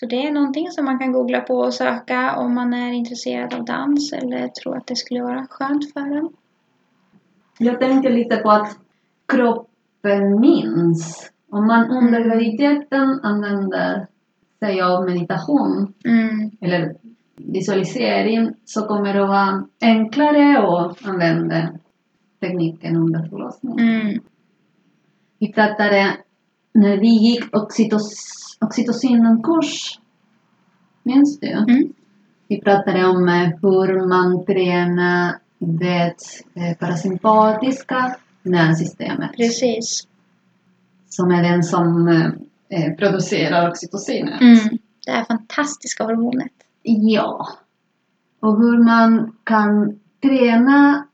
[0.00, 3.54] Så det är någonting som man kan googla på och söka om man är intresserad
[3.54, 6.28] av dans eller tror att det skulle vara skönt för en.
[7.58, 8.78] Jag tänker lite på att
[9.32, 11.32] kroppen minns.
[11.50, 12.28] Om man under Mm.
[12.30, 14.06] graviditeten använder
[14.58, 16.94] sig av meditation Mm, eller
[17.36, 21.68] visualisering så kommer det vara enklare att använda
[22.40, 23.78] tekniken under förlossningen.
[24.00, 24.20] mm,
[25.38, 26.16] Vi pratade
[26.74, 28.14] när vi gick oxytos,
[28.60, 29.98] oxytocinkurs.
[31.02, 31.52] Minns du?
[31.52, 31.92] mm,
[32.48, 36.16] Vi pratade om eh, hur man tränar det
[36.54, 39.30] eh, parasympatiska nervsystemet.
[39.36, 40.06] precis.
[41.08, 42.08] som är den som
[42.68, 44.40] eh, producerar oxytocinet.
[44.40, 44.78] Mm.
[45.06, 46.52] Det här fantastiska hormonet.
[46.82, 47.48] Ja.
[48.40, 51.06] Och hur man kan träna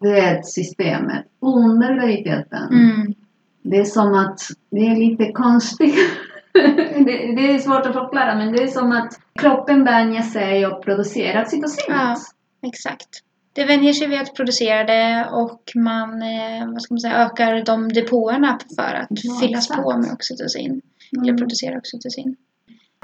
[0.00, 2.68] det systemet under graviditeten.
[2.72, 3.14] Mm.
[3.62, 5.94] Det är som att det är lite konstigt.
[7.06, 10.84] det, det är svårt att förklara men det är som att kroppen vänjer sig och
[10.84, 11.88] producerar oxytocinet.
[11.88, 12.16] Ja.
[12.68, 13.08] Exakt.
[13.52, 17.64] Det vänjer sig vid att producera det och man eh, vad ska man säga, ökar
[17.64, 19.82] de depåerna för att Ja, fyllas exakt.
[19.82, 20.80] på med oxytocin.
[21.16, 21.36] Eller Mm.
[21.36, 22.36] producera oxytocin.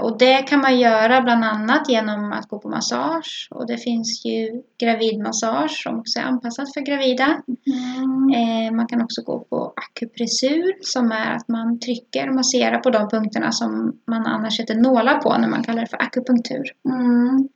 [0.01, 3.49] Och det kan man göra bland annat genom att gå på massage.
[3.51, 7.43] Och det finns ju gravidmassage som också är anpassat för gravida.
[7.67, 8.35] Mm.
[8.35, 12.91] Eh, man kan också gå på akupressur som är att man trycker och masserar på
[12.91, 16.65] de punkterna som man annars sätter nålar på när man kallar det för akupunktur.
[16.89, 17.49] Mm.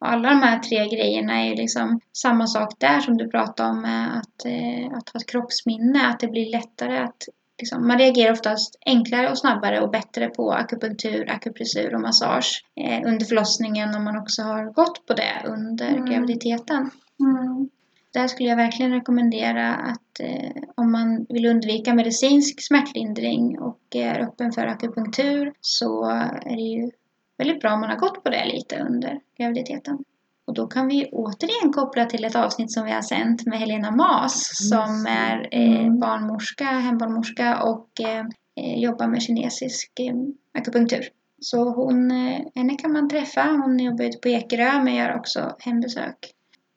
[0.00, 3.70] Och alla de här tre grejerna är ju liksom samma sak där som du pratade
[3.70, 6.08] om med att, eh, att ha ett kroppsminne.
[6.08, 7.22] Att det blir lättare att
[7.58, 13.08] liksom, man reagerar oftast enklare och snabbare och bättre på akupunktur, akupressur och massage eh,
[13.08, 16.04] under förlossningen om man också har gått på det under Mm.
[16.04, 16.90] graviditeten.
[17.20, 17.70] Mm.
[18.12, 24.20] Där skulle jag verkligen rekommendera att eh, om man vill undvika medicinsk smärtlindring och är
[24.20, 26.04] öppen för akupunktur så
[26.44, 26.90] är det ju
[27.38, 30.04] väldigt bra om man har gått på det lite under graviditeten.
[30.48, 33.90] Och då kan vi återigen koppla till ett avsnitt som vi har sänt med Helena
[33.90, 36.00] Mas som är eh, Mm.
[36.00, 38.24] barnmorska, hembarnmorska och eh,
[38.60, 40.14] eh, jobbar med kinesisk eh,
[40.58, 41.08] akupunktur.
[41.40, 43.42] Så hon, eh, henne kan man träffa.
[43.42, 46.16] Hon jobbar ute på Ekerö men gör också hembesök.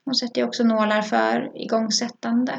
[0.04, 2.52] Hon sätter också nålar för igångsättande.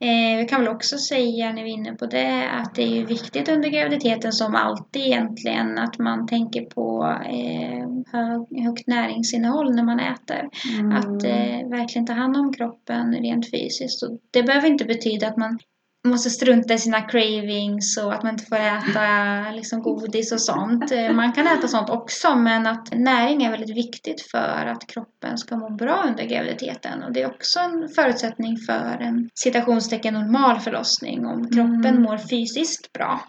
[0.00, 2.96] Eh, vi kan väl också säga när vi är inne på det att det är
[2.96, 9.74] ju viktigt under graviditeten som alltid egentligen att man tänker på eh, hög, högt näringsinnehåll
[9.74, 10.48] när man äter.
[10.78, 10.96] Mm.
[10.96, 14.02] Att eh, verkligen ta hand om kroppen rent fysiskt.
[14.02, 15.58] Och det behöver inte betyda att man
[16.06, 20.92] måste strunta i sina cravings och att man inte får äta liksom, godis och sånt.
[20.92, 25.38] Eh, Man kan äta sånt också men att näring är väldigt viktigt för att kroppen
[25.38, 27.02] ska må bra under graviditeten.
[27.02, 32.02] Och det är också en förutsättning för en citationstecken normal förlossning om kroppen Mm.
[32.02, 33.20] mår fysiskt bra.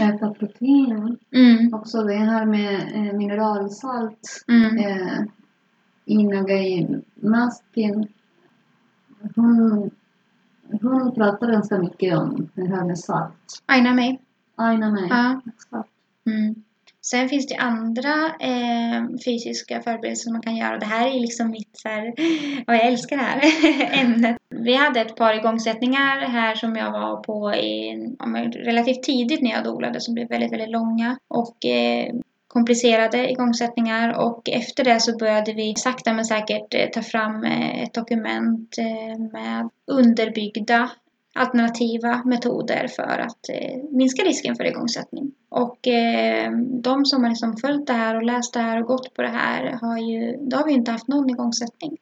[0.00, 1.18] Äta protein.
[1.34, 4.44] Mm, Också det här med eh, mineralsalt.
[4.48, 5.18] mm, Eh,
[6.04, 8.08] Ina Gay Maskin.
[9.36, 9.90] Hon,
[10.82, 13.62] hon pratar ganska mycket om det här med salt.
[13.66, 14.20] Aina mig.
[14.56, 15.08] Aina med.
[15.10, 15.40] Ja.
[16.26, 16.54] Mm.
[17.02, 20.78] Sen finns det andra eh, fysiska förberedelser som man kan göra.
[20.78, 22.08] Det här är liksom mitt så här,
[22.66, 23.40] och jag älskar det här
[24.00, 24.36] ämnet.
[24.48, 27.96] Vi hade ett par igångsättningar här som jag var på i,
[28.64, 32.14] relativt tidigt när jag dolade som blev väldigt, väldigt långa och eh,
[32.52, 37.82] komplicerade igångsättningar och efter det så började vi sakta men säkert eh, ta fram eh,
[37.82, 40.90] ett dokument eh, med underbyggda
[41.34, 43.50] alternativa metoder för att
[43.90, 45.32] minska risken för igångsättning.
[45.48, 45.78] Och
[46.82, 49.28] de som har liksom följt det här och läst det här och gått på det
[49.28, 51.96] här har ju, då har vi inte haft någon igångsättning.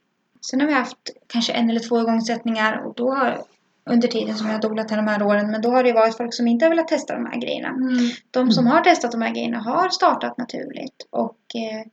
[0.51, 3.43] Sen har vi haft kanske en eller två igångsättningar och då har
[3.89, 6.17] under tiden som jag har dolat här de här åren, men då har det varit
[6.17, 7.69] folk som inte har velat testa de här grejerna.
[7.69, 8.11] Mm.
[8.31, 11.87] De som har testat de här grejerna har startat naturligt och eh,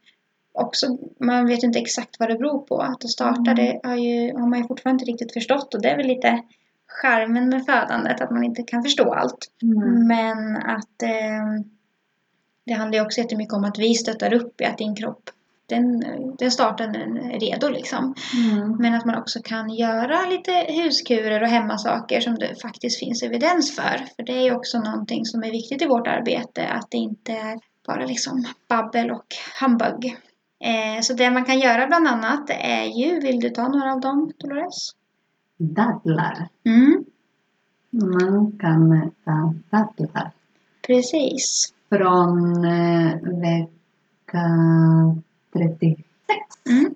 [0.54, 2.78] också, man vet inte exakt vad det beror på.
[2.78, 5.98] Att det startade har, ju, har man ju fortfarande inte riktigt förstått och det är
[5.98, 6.42] väl lite
[6.88, 9.52] charmen med födandet, att man inte kan förstå allt.
[9.64, 10.08] Mm.
[10.08, 11.64] Men att eh,
[12.66, 15.30] det handlar ju också jättemycket om att vi stöttar upp i att din kropp,
[15.68, 16.04] den,
[16.38, 18.14] den startar den är redo liksom.
[18.34, 18.78] Mm.
[18.78, 23.76] Men att man också kan göra lite huskurer och hemmasaker som det faktiskt finns evidens
[23.76, 23.98] för.
[24.16, 27.32] För det är ju också någonting som är viktigt i vårt arbete, att det inte
[27.32, 29.26] är bara liksom babbel och
[29.62, 30.18] humbug.
[30.60, 34.00] Eh, så det man kan göra bland annat är ju, vill du ta några av
[34.02, 34.90] dem Dolores?
[35.58, 36.48] Dadlar.
[36.66, 37.06] Mm,
[37.92, 40.32] Man kan äta dadlar.
[40.88, 41.74] precis.
[41.90, 44.42] Från eh, vecka
[45.56, 46.02] 36.
[46.70, 46.96] Mm.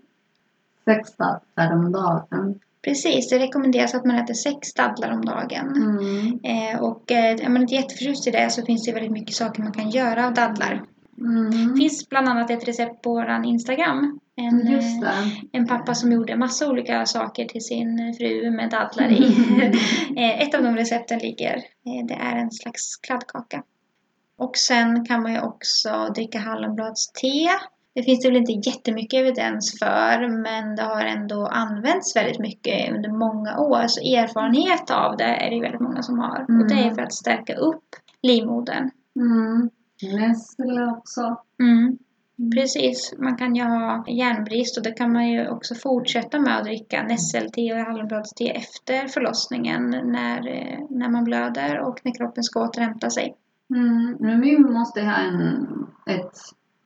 [0.85, 2.59] Sex dagar om dagen.
[2.81, 5.67] Precis, det rekommenderas att man äter sex dadlar om dagen.
[5.75, 6.39] Mm.
[6.43, 9.63] Eh, och eh, är man inte jätteförtjust i det så finns det väldigt mycket saker
[9.63, 10.83] man kan göra av dadlar.
[11.19, 11.71] Mm.
[11.71, 14.19] Det finns bland annat ett recept på vår Instagram.
[14.35, 19.11] En, Just eh, en pappa som gjorde massa olika saker till sin fru med dadlar
[19.11, 19.35] i.
[20.17, 23.63] Eh, ett av de recepten ligger, eh, det är en slags kladdkaka.
[24.37, 27.27] Och sen kan man ju också dricka hallonbladste.
[27.95, 32.95] Det finns det väl inte jättemycket evidens för men det har ändå använts väldigt mycket
[32.95, 33.87] under många år.
[33.87, 36.41] Så erfarenhet av det är det väldigt många som har.
[36.41, 36.95] Och det är Mm.
[36.95, 37.85] för att stärka upp
[38.21, 38.89] livmodern.
[39.15, 39.69] Mm.
[40.19, 41.41] Nässlor också.
[41.59, 41.97] Mm.
[42.55, 46.63] Precis, man kan ju ha järnbrist och det kan man ju också fortsätta med att
[46.63, 50.41] dricka nässelte och hallonbladste efter förlossningen när,
[50.89, 53.35] när man blöder och när kroppen ska återhämta sig.
[53.75, 54.17] Mm.
[54.19, 55.67] Men vi måste ha en,
[56.05, 56.37] ett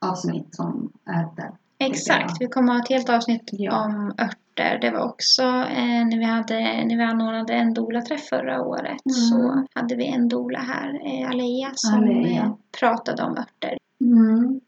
[0.04, 1.50] avsnitt som äter.
[1.78, 3.84] Exakt, vi kommer ha ett helt avsnitt Ja.
[3.84, 4.78] om örter.
[4.80, 9.14] Det var också eh, när, vi hade, när vi anordnade en doula-träff förra året Mm.
[9.14, 12.42] så hade vi en doula här, eh, Aleja, som Aleja.
[12.42, 13.78] eh, pratade om örter.
[14.00, 14.60] Mm.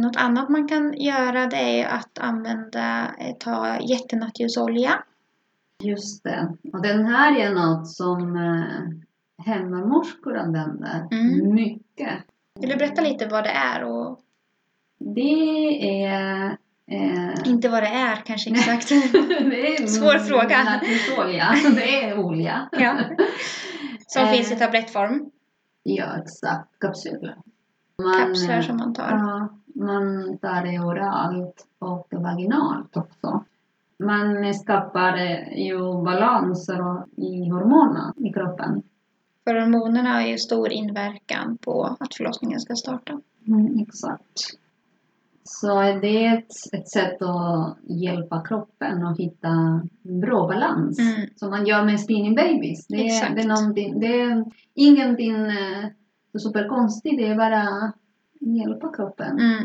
[0.00, 4.90] Något annat man kan göra det är att använda, eh, ta jättenattljusolja.
[5.82, 6.52] Just det.
[6.72, 11.54] Och den här är något som eh, hemmamorskor använder Mm.
[11.54, 12.18] mycket.
[12.60, 14.20] Vill du berätta lite vad det är och
[14.98, 16.56] Det är...
[16.90, 18.88] Eh, inte vad det är kanske exakt?
[19.50, 20.64] det är Svår fråga.
[20.64, 21.54] Nattrisolja.
[21.74, 22.68] Det är olja.
[22.72, 22.96] ja.
[24.06, 25.30] Som Eh, finns i tablettform.
[25.82, 26.78] Ja, exakt.
[26.78, 27.36] Kapsyler.
[28.02, 29.10] Man, Kapslar som man tar.
[29.10, 33.44] Ja, man tar det oralt och vaginalt också.
[33.98, 38.82] Man skapar eh, ju balanser i hormonerna i kroppen.
[39.44, 43.20] För hormonerna har ju stor inverkan på att förlossningen ska starta.
[43.48, 44.58] Mm, exakt.
[45.50, 50.98] Så är det ett, ett sätt att hjälpa kroppen att hitta bra balans.
[50.98, 51.28] Mm.
[51.36, 52.86] Som man gör med spinning babies.
[52.86, 55.88] Det är, det är, det är ingenting eh,
[56.38, 57.92] superkonstigt, det är bara
[58.40, 59.38] hjälpa kroppen.
[59.38, 59.64] Mm.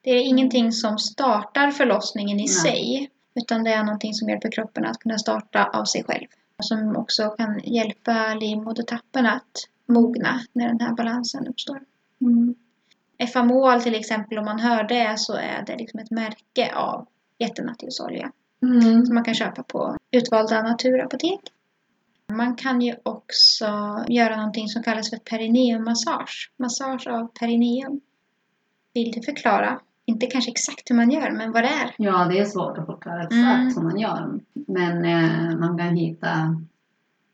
[0.00, 2.48] Det är ingenting som startar förlossningen i Nej.
[2.48, 3.10] sig.
[3.34, 6.26] Utan det är någonting som hjälper kroppen att kunna starta av sig själv.
[6.62, 11.80] Som också kan hjälpa livmodertappen att mogna när den här balansen uppstår.
[12.20, 12.54] Mm.
[13.22, 17.06] Efamol till exempel, om man hör det så är det liksom ett märke av
[17.38, 18.30] jättenattljusolja.
[18.62, 19.06] Mm.
[19.06, 21.40] Som man kan köpa på utvalda naturapotek.
[22.32, 23.66] Man kan ju också
[24.08, 26.50] göra någonting som kallas för perineummassage.
[26.56, 28.00] Massage av perineum.
[28.94, 29.80] Vill du förklara?
[30.04, 31.94] Inte kanske exakt hur man gör, men vad det är.
[31.98, 33.70] Ja, det är svårt att förklara exakt Mm.
[33.70, 34.40] som man gör.
[34.52, 36.56] Men eh, man kan hitta,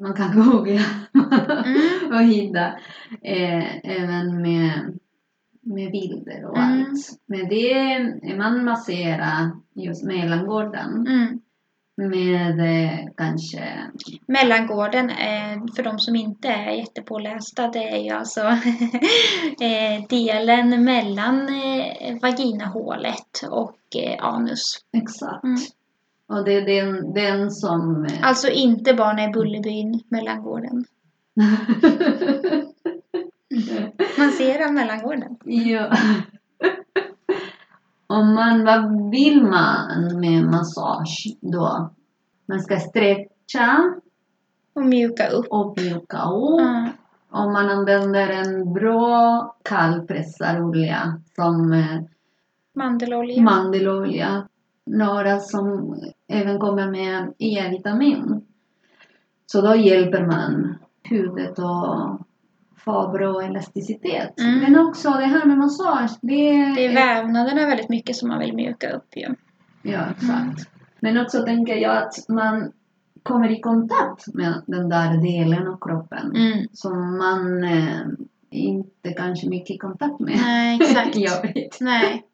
[0.00, 0.80] man kan googla
[1.14, 2.12] Mm.
[2.12, 2.66] och hitta
[3.22, 4.98] eh, även med,
[5.74, 6.80] med bilder och Mm.
[6.80, 7.08] allt.
[7.26, 11.40] Men det man masserar just mellangården Mm.
[12.10, 13.74] med eh, kanske
[14.26, 18.40] Mellangården, eh, för de som inte är jättepålästa, det är ju alltså
[19.60, 21.48] eh, delen mellan
[22.22, 23.76] vaginahålet och
[24.18, 24.62] anus.
[24.92, 25.44] exakt.
[25.44, 25.56] Mm.
[26.28, 28.08] Och det är den, den som...
[28.22, 30.84] Alltså inte Barna i Bullerbyn, mellangården.
[34.18, 35.36] Man ser av mellangården.
[35.44, 35.90] Ja.
[38.06, 41.90] Om man, vad vill man med massage då?
[42.46, 43.94] Man ska stretcha
[44.74, 45.46] Och mjuka upp.
[45.50, 46.60] och mjuka upp.
[46.60, 46.88] Mm.
[47.30, 52.00] Om man använder en bra kallpressarolja som eh,
[52.74, 53.42] Mandelolja.
[53.42, 54.48] mandelolja.
[54.86, 55.94] Några som
[56.28, 58.46] även kommer med E-vitamin.
[59.46, 62.20] Så då hjälper man huvudet att
[62.78, 64.40] få bra elasticitet.
[64.40, 64.58] Mm.
[64.58, 66.10] Men också det här med massage.
[66.20, 69.34] Det, det är vävnaderna väldigt mycket som man vill mjuka upp ju.
[69.82, 70.70] Ja, exakt.
[71.00, 72.72] Men också tänker jag att man
[73.22, 76.66] kommer i kontakt med den där delen av kroppen Mm.
[76.72, 78.00] som man eh,
[78.50, 81.16] inte kanske mycket i kontakt med Nej, exakt.
[81.16, 81.78] i övrigt.
[81.80, 82.26] Nej.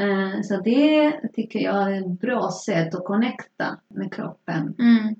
[0.00, 4.74] Eh, så det tycker jag är ett bra sätt att connecta med kroppen.
[4.78, 5.14] Mm.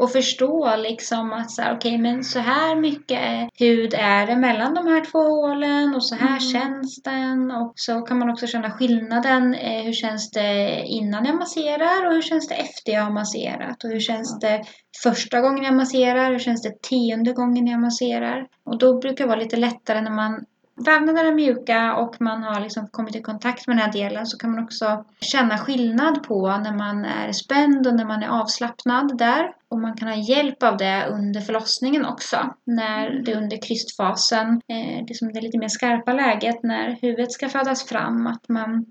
[0.00, 4.74] Och förstå liksom att så här, okej, men så här mycket hud är det mellan
[4.74, 6.40] de här två hålen och så här Mm.
[6.40, 7.50] känns den.
[7.50, 9.54] Och så kan man också känna skillnaden.
[9.54, 13.84] Eh, hur känns det innan jag masserar och hur känns det efter jag har masserat?
[13.84, 14.62] Och hur känns det
[15.02, 16.32] första gången jag masserar?
[16.32, 18.46] Hur känns det tionde gången jag masserar?
[18.64, 20.44] Och då brukar det vara lite lättare när man
[20.84, 24.38] Vävnaderna är mjuka och man har liksom kommit i kontakt med den här delen så
[24.38, 29.18] kan man också känna skillnad på när man är spänd och när man är avslappnad
[29.18, 29.52] där.
[29.68, 32.54] Och man kan ha hjälp av det under förlossningen också.
[32.64, 37.48] När det är under krystfasen, eh, liksom det lite mer skarpa läget när huvudet ska
[37.48, 38.26] födas fram.
[38.26, 38.86] Att man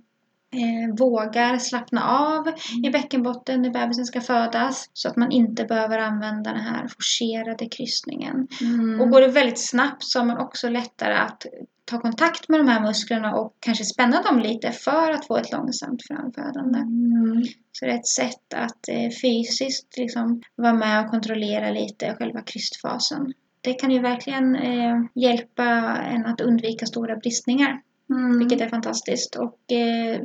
[0.51, 4.89] eh, vågar slappna av i bäckenbotten när bebisen ska födas.
[4.93, 8.47] Så att man inte behöver använda den här forcerade krystningen.
[8.61, 9.01] Mm.
[9.01, 11.45] Och går det väldigt snabbt så har man också lättare att
[11.85, 15.51] ta kontakt med de här musklerna och kanske spänna dem lite för att få ett
[15.51, 16.79] långsamt framfödande.
[16.79, 17.43] Mm.
[17.71, 22.41] Så det är ett sätt att eh, fysiskt liksom vara med och kontrollera lite själva
[22.41, 23.33] krystfasen.
[23.61, 25.63] Det kan ju verkligen eh, hjälpa
[25.97, 28.39] en att undvika stora bristningar, Mm.
[28.39, 29.35] vilket är fantastiskt.
[29.35, 30.21] Och eh,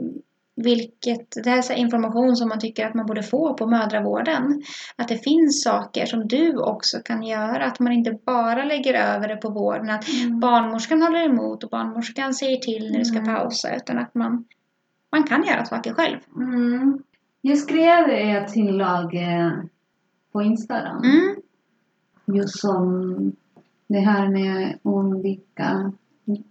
[0.57, 4.63] vilket, det här är information som man tycker att man borde få på mödravården.
[4.97, 7.65] Att det finns saker som du också kan göra.
[7.65, 9.91] Att man inte bara lägger över det på vården.
[9.91, 10.41] Att Mm.
[10.41, 13.35] barnmorskan håller emot och barnmorskan säger till när du ska Mm.
[13.35, 13.77] pausa.
[13.77, 14.45] Utan att man,
[15.13, 16.19] man kan göra saker själv.
[16.37, 16.99] Mm.
[17.41, 19.53] Jag skrev ett inlägg eh,
[20.33, 21.03] på Instagram.
[21.05, 21.37] Mm,
[22.39, 23.15] Just som
[23.87, 25.93] det här med undvika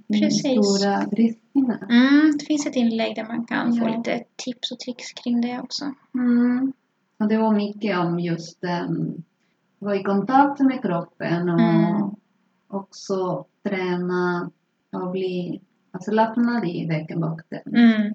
[0.08, 0.42] Precis.
[0.78, 1.88] stora bristningar.
[1.90, 3.98] mm, det finns ett inlägg där man kan få Ja.
[3.98, 5.86] lite tips och tricks kring det också.
[6.14, 6.74] Mm.
[7.20, 9.24] Och det var mycket om just um,
[9.80, 12.10] vara i kontakt med kroppen och Mm.
[12.68, 14.52] också träna
[14.92, 15.62] och bli
[15.92, 17.62] avslappnad i bäckenbotten.
[17.66, 18.14] Mm.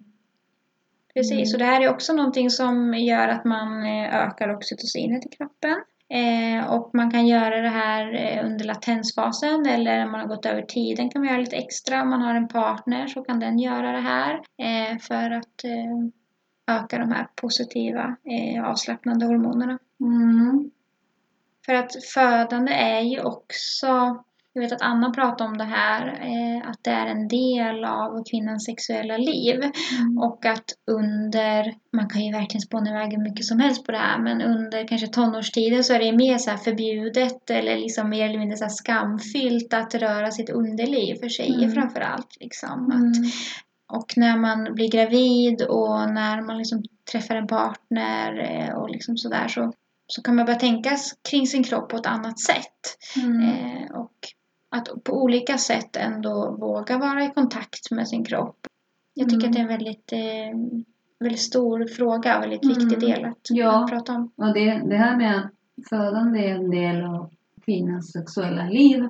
[1.15, 1.53] Precis, Mm.
[1.55, 5.77] och det här är också någonting som gör att man eh, ökar oxytocinet i kroppen.
[6.11, 10.47] Eh, och man kan göra det här eh, under latensfasen eller när man har gått
[10.47, 12.03] över tiden kan man göra lite extra.
[12.03, 16.77] Om man har en partner så kan den göra det här eh, för att eh,
[16.77, 19.79] öka de här positiva eh, avslappnande hormonerna.
[20.01, 20.71] Mm.
[21.67, 24.25] För att födande är ju också,
[24.63, 28.25] jag vet att Anna pratade om det här, eh, att det är en del av
[28.31, 29.61] kvinnans sexuella liv.
[30.21, 33.99] Och att under, man kan ju verkligen spåna iväg hur mycket som helst på det
[33.99, 38.25] här, men under kanske tonårstiden så är det mer så här förbjudet eller liksom mer
[38.29, 41.73] eller mindre så skamfyllt att röra sitt underliv för tjejer Mm.
[41.73, 42.37] framför allt.
[42.41, 42.93] Liksom.
[42.93, 43.11] Mm.
[43.11, 43.17] Att,
[43.93, 46.83] och när man blir gravid och när man liksom
[47.13, 49.73] träffar en partner eh, och liksom sådär så,
[50.07, 50.97] så kan man börja tänka
[51.31, 52.99] kring sin kropp på ett annat sätt.
[53.17, 53.41] Mm.
[53.43, 54.15] Eh, och
[54.69, 58.67] att på olika sätt ändå våga vara i kontakt med sin kropp.
[59.15, 59.51] Jag tycker Mm.
[59.51, 60.79] att det är en väldigt, eh,
[61.21, 62.79] väldigt stor fråga och väldigt Mm.
[62.79, 63.85] viktig del att, Ja.
[63.85, 64.31] att prata om.
[64.37, 65.51] Och det, det här med att
[65.89, 67.31] födande är en del av
[67.65, 69.09] kvinnans sexuella liv.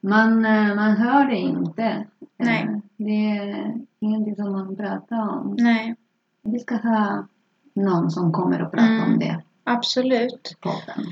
[0.00, 1.82] Man, eh, man hör det inte.
[1.82, 2.04] Eh,
[2.36, 2.80] Nej.
[2.96, 5.56] Det är ingenting som man pratar om.
[5.58, 5.94] Nej,
[6.42, 7.26] Vi ska ha
[7.74, 9.12] någon som kommer och pratar Mm.
[9.12, 10.56] om det absolut.
[10.60, 11.06] podden.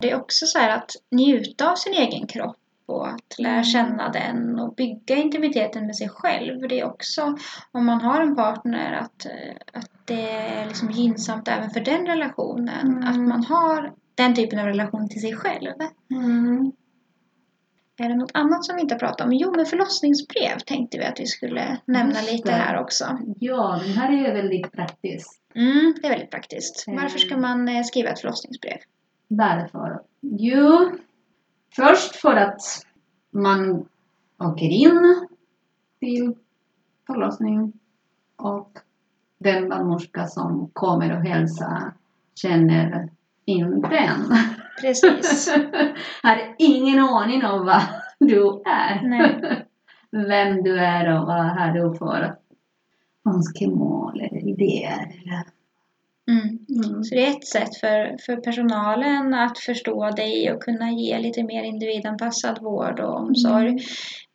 [0.00, 2.56] Det är också så här att njuta av sin egen kropp
[2.86, 3.64] och att lära Mm.
[3.64, 6.68] känna den och bygga intimiteten med sig själv.
[6.68, 7.36] Det är också,
[7.72, 12.06] om man har en partner, att, eh, att det är liksom gynnsamt även för den
[12.06, 12.86] relationen.
[12.86, 13.08] Mm.
[13.08, 15.70] Att man har den typen av relation till sig själv.
[16.10, 16.72] Mm.
[17.96, 19.32] Är det något annat som vi inte har pratat om?
[19.32, 22.54] Jo, men förlossningsbrev tänkte vi att vi skulle nämna lite det.
[22.54, 23.18] här också.
[23.40, 25.40] Ja, den här är väldigt praktisk.
[25.54, 26.84] Mm, det är väldigt praktiskt.
[26.86, 28.76] Varför ska man eh, skriva ett förlossningsbrev?
[29.28, 30.00] Därför.
[30.20, 30.90] Jo,
[31.76, 32.60] först för att
[33.30, 33.88] man
[34.38, 35.28] åker in
[36.00, 36.34] till
[37.06, 37.72] förlossning
[38.36, 38.78] och
[39.38, 41.92] den barnmorska som kommer och hälsar
[42.34, 43.10] känner
[43.44, 44.36] inte en.
[44.80, 45.48] Precis.
[46.22, 47.82] Har ingen aning om vad
[48.20, 49.08] du är.
[49.08, 49.66] Nej.
[50.28, 52.36] Vem du är och vad har du för
[53.28, 55.22] önskemål eller idéer.
[55.22, 55.53] Eller.
[56.30, 56.58] Mm.
[56.84, 57.04] Mm.
[57.04, 61.42] Så det är ett sätt för, för personalen att förstå dig och kunna ge lite
[61.42, 63.78] mer individanpassad vård och omsorg.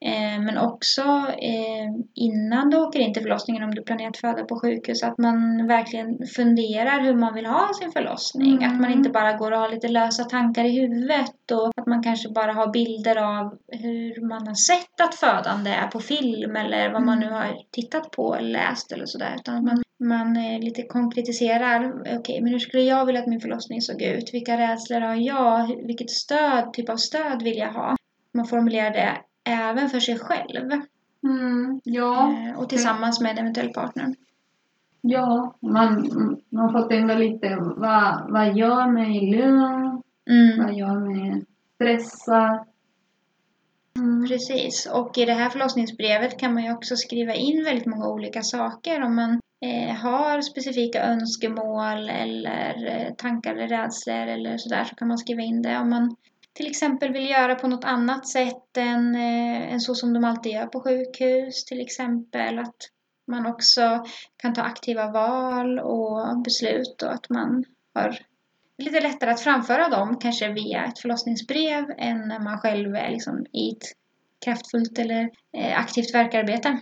[0.06, 0.34] Mm.
[0.34, 1.02] Eh, men också
[1.42, 5.18] eh, innan du åker in till förlossningen om du planerar att föda på sjukhus att
[5.18, 8.56] man verkligen funderar hur man vill ha sin förlossning.
[8.56, 8.72] Mm.
[8.72, 12.04] Att man inte bara går och har lite lösa tankar i huvudet och att man
[12.04, 16.94] kanske bara har bilder av hur man har sett att födande är på film eller
[16.94, 17.38] vad man nu Mm.
[17.38, 19.36] har tittat på eller läst eller sådär.
[19.40, 21.94] Utan att man, man eh, lite konkretiserar.
[22.20, 24.34] Okej, men hur skulle jag vilja att min förlossning såg ut?
[24.34, 25.86] Vilka rädslor har jag?
[25.88, 27.96] Vilket stöd, typ av stöd vill jag ha?
[28.34, 29.18] Man formulerar det
[29.50, 30.72] även för sig själv
[31.24, 31.82] Mm.
[31.84, 32.32] Ja.
[32.32, 34.16] eh, och tillsammans med en eventuell partner.
[35.02, 36.10] Ja, man,
[36.50, 40.02] man får tänka lite vad, vad gör mig lugn?
[40.30, 41.46] Mm, Vad gör mig
[41.76, 42.66] stressad?
[43.98, 44.28] Mm.
[44.28, 48.42] precis, och i det här förlossningsbrevet kan man ju också skriva in väldigt många olika
[48.42, 49.02] saker.
[49.04, 55.08] Om man eh, har specifika önskemål eller eh, tankar eller rädslor eller sådär så kan
[55.08, 55.78] man skriva in det.
[55.80, 56.16] Om man
[56.60, 60.52] till exempel vill göra på något annat sätt än, eh, än så som de alltid
[60.52, 61.66] gör på sjukhus.
[61.66, 62.76] Till exempel att
[63.28, 64.04] man också
[64.38, 68.18] kan ta aktiva val och beslut och att man har
[68.78, 73.46] lite lättare att framföra dem kanske via ett förlossningsbrev än när man själv är liksom
[73.54, 73.84] i ett
[74.46, 76.80] kraftfullt eller eh, aktivt verkarbete.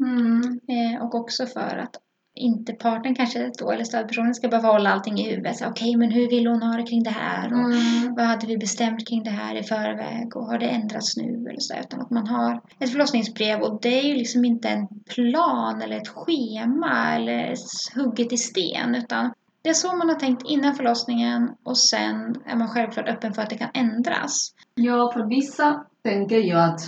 [0.00, 0.60] Mm.
[0.68, 1.96] Eh, och också för att
[2.34, 5.56] inte partnern kanske då, eller stödpersonen ska behöva hålla allting i huvudet.
[5.66, 7.46] Okej, men hur vill hon ha det kring det här?
[7.52, 8.14] Och Mm.
[8.16, 10.36] vad hade vi bestämt kring det här i förväg?
[10.36, 11.28] Och har det ändrats nu?
[11.48, 14.86] Eller så, utan att man har ett förlossningsbrev och det är ju liksom inte en
[15.14, 17.54] plan eller ett schema eller
[17.94, 18.94] hugget i sten.
[18.94, 23.32] Utan det är så man har tänkt innan förlossningen och sen är man självklart öppen
[23.34, 24.54] för att det kan ändras.
[24.74, 26.80] Ja, för vissa tänker jag att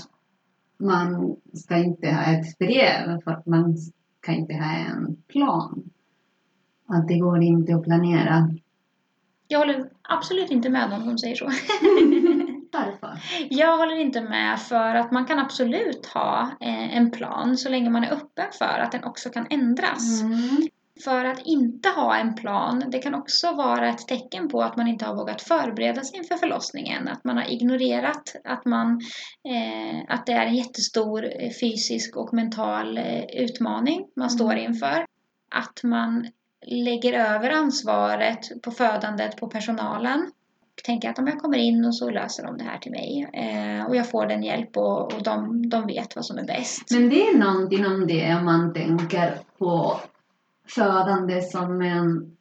[0.81, 3.77] man ska inte ha ett brev för att man
[4.25, 5.91] kan inte ha en plan.
[6.89, 8.51] Att det går inte att planera.
[9.49, 11.45] Jag håller absolut inte med om som säger så.
[12.73, 13.19] Varför?
[13.51, 17.91] Jag håller inte med för att man kan absolut ha eh, en plan så länge
[17.91, 20.23] man är öppen för att den också kan ändras.
[20.23, 20.69] Mm.
[21.05, 24.89] För att inte ha en plan, det kan också vara ett tecken på att man
[24.89, 27.09] inte har vågat förbereda sig inför förlossningen.
[27.09, 29.01] Att man har ignorerat att, man,
[29.49, 34.65] eh, att det är en jättestor eh, fysisk och mental eh, utmaning man står Mm.
[34.65, 35.07] inför.
[35.51, 36.29] Att man
[36.67, 40.21] lägger över ansvaret på födandet på personalen.
[40.77, 43.29] Och tänker att om jag kommer in och så löser de det här till mig.
[43.33, 46.91] Eh, och jag får den hjälp och, och de, de vet vad som är bäst.
[46.91, 50.01] Men det är någonting om det man tänker på
[50.69, 52.37] födande som en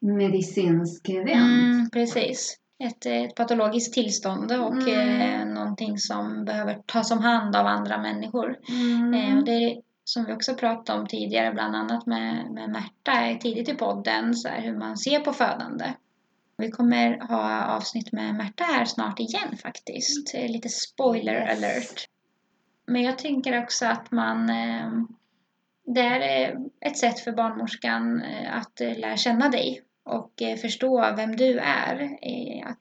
[0.00, 1.30] medicinsk event.
[1.30, 2.58] Mm, precis.
[2.84, 5.20] Ett, ett patologiskt tillstånd och Mm.
[5.20, 8.56] eh, någonting som behöver tas om hand av andra människor.
[8.68, 9.14] Mm.
[9.14, 13.26] Eh, och det är, som vi också pratade om tidigare, bland annat med, med Märta
[13.26, 15.92] eh, tidigt i podden, så här, hur man ser på födande.
[16.56, 20.34] Vi kommer ha avsnitt med Märta här snart igen faktiskt.
[20.34, 22.06] Eh, Lite spoiler alert.
[22.86, 24.90] Men jag tänker också att man eh,
[25.84, 31.14] det är ett sätt för barnmorskan eh, att eh, lära känna dig och eh, förstå
[31.16, 32.18] vem du är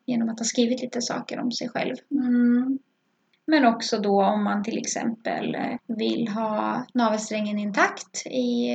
[0.05, 1.95] genom att ha skrivit lite saker om sig själv.
[2.11, 2.79] Mm.
[3.47, 8.69] Men också då om man till exempel vill ha navelsträngen intakt i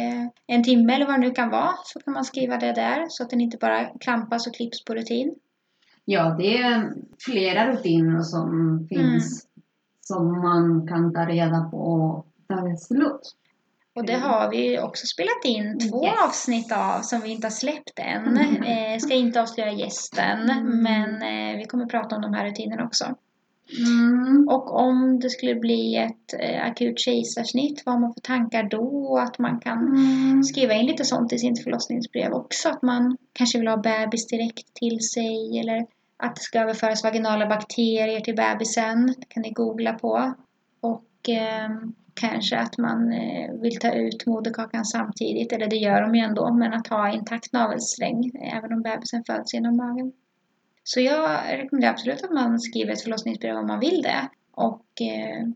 [0.47, 3.23] en timme eller vad det nu kan vara så kan man skriva det där så
[3.23, 5.35] att den inte bara klampas och klipps på rutin.
[6.05, 9.47] Ja, det är flera rutiner som finns
[10.01, 13.37] som man kan ta reda på där det är slut.
[13.97, 14.29] Och det Mm.
[14.29, 16.15] har vi också spelat in två Yes.
[16.25, 18.27] avsnitt av som vi inte har släppt än.
[18.39, 18.63] Mm.
[18.63, 20.83] Eh, ska inte avslöja gästen Mm.
[20.83, 23.05] men eh, vi kommer prata om de här rutinerna också.
[23.79, 24.49] Mm.
[24.49, 29.19] Och om det skulle bli ett eh, akut kejsarsnitt, vad har man för tankar då?
[29.19, 30.43] Att man kan Mm.
[30.45, 32.69] skriva in lite sånt i sitt förlossningsbrev också.
[32.69, 35.87] Att man kanske vill ha bebis direkt till sig eller
[36.17, 39.07] att det ska överföras vaginala bakterier till bebisen.
[39.19, 40.35] Det kan ni googla på.
[40.81, 41.71] Och eh,
[42.17, 46.53] kanske att man eh, vill ta ut moderkakan samtidigt, eller det gör de ju ändå,
[46.55, 50.13] men att ha intakt navelsträng eh, även om bebisen föds genom magen.
[50.85, 54.29] Så jag rekommenderar absolut att man skriver ett förlossningsbrev om man vill det.
[54.53, 55.49] Och eh,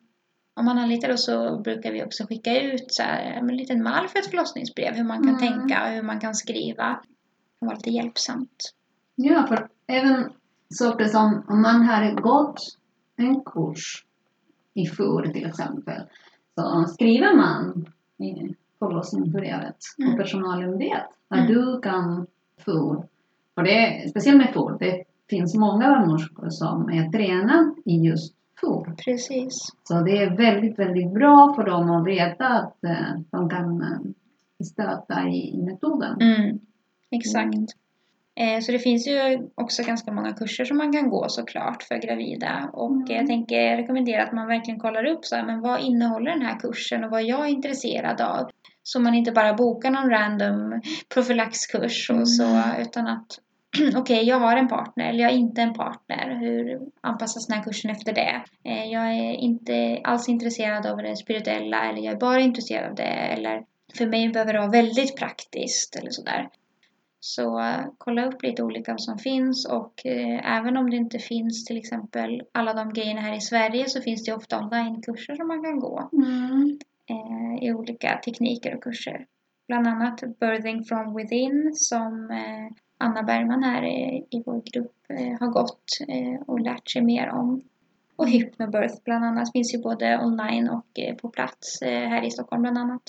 [0.55, 4.09] om man anlitar oss så brukar vi också skicka ut så här, en liten mall
[4.09, 4.95] för ett förlossningsbrev.
[4.95, 5.41] Hur man kan Mm.
[5.41, 6.85] tänka och hur man kan skriva.
[6.85, 8.75] Det kan vara lite hjälpsamt.
[9.15, 10.33] Ja, för även
[10.75, 12.61] saker som om man har gått
[13.17, 14.05] en kurs
[14.75, 16.03] i FUR till exempel,
[16.61, 17.87] så skriver man
[18.19, 20.13] i förlossningsbrevet Mm.
[20.13, 21.53] och personalen vet att Mm.
[21.53, 22.27] du kan
[22.65, 23.03] FUR.
[23.57, 28.35] Och det är, speciellt med FUR, det finns många barnmorskor som är tränade i just
[28.61, 28.95] FUR.
[29.05, 29.69] Precis.
[29.85, 34.65] Så det är väldigt, väldigt bra för dem att veta att eh, de kan eh,
[34.65, 36.21] stöta i, i metoden.
[36.21, 36.59] Mm,
[37.11, 37.55] exakt.
[38.41, 41.97] Eh, Så det finns ju också ganska många kurser som man kan gå såklart för
[41.99, 42.70] gravida.
[42.72, 43.05] Och Mm.
[43.16, 46.59] jag tänker rekommendera att man verkligen kollar upp så här, men vad innehåller den här
[46.59, 48.51] kursen och vad jag är intresserad av.
[48.83, 50.81] Så man inte bara bokar någon random
[51.14, 52.81] profylaxkurs och så Mm.
[52.83, 53.26] utan att
[53.97, 56.39] okej, jag har en partner eller jag har inte en partner.
[56.41, 58.43] Hur anpassas den här kursen efter det?
[58.64, 62.95] Eh, Jag är inte alls intresserad av det spirituella eller jag är bara intresserad av
[62.95, 63.03] det.
[63.03, 63.62] Eller
[63.99, 66.49] för mig behöver det vara väldigt praktiskt eller sådär.
[67.23, 71.64] Så eh, kolla upp lite olika som finns och eh, även om det inte finns
[71.64, 75.62] till exempel alla de grejerna här i Sverige så finns det ofta onlinekurser som man
[75.62, 76.79] kan gå Mm.
[77.11, 79.27] eh, i olika tekniker och kurser.
[79.68, 85.49] Bland annat Birthing from within som eh, Anna Bergman här i, vår grupp eh, har
[85.49, 87.62] gått eh, och lärt sig mer om.
[88.16, 92.79] Och Hypnobirth bland annat finns ju både online och på plats här i Stockholm bland
[92.79, 93.03] annat.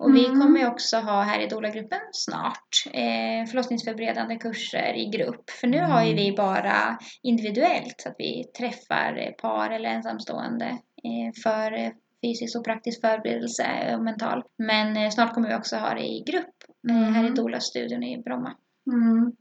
[0.00, 0.40] Och vi Mm.
[0.40, 5.50] kommer ju också ha här i Dola-gruppen snart eh, förlossningsförberedande kurser i grupp.
[5.50, 10.66] För nu har ju vi bara individuellt, så att vi träffar eh, par eller ensamstående
[11.04, 11.90] eh, för eh,
[12.24, 14.42] fysisk och praktisk förberedelse och mental.
[14.58, 16.54] Men eh, snart kommer vi också ha det i grupp
[16.90, 17.34] eh, här i Mm.
[17.34, 18.52] Dola-studion i Bromma.
[18.92, 19.32] Mm.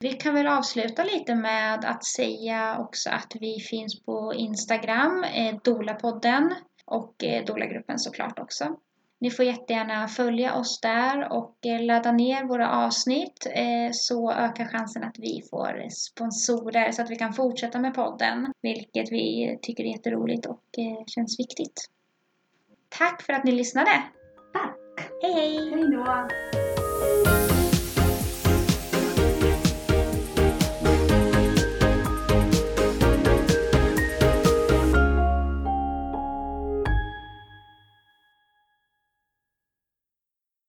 [0.00, 5.56] Vi kan väl avsluta lite med att säga också att vi finns på Instagram, eh,
[5.64, 6.54] Dola-podden
[6.84, 8.76] och eh, Dola-gruppen såklart också.
[9.20, 14.64] Ni får jättegärna följa oss där och eh, ladda ner våra avsnitt eh, så ökar
[14.64, 19.84] chansen att vi får sponsorer så att vi kan fortsätta med podden, vilket vi tycker
[19.84, 21.90] är jätteroligt och eh, känns viktigt.
[22.88, 24.02] Tack för att ni lyssnade!
[24.52, 24.76] Tack!
[25.22, 25.70] Hej hej!
[25.70, 27.37] Hej då!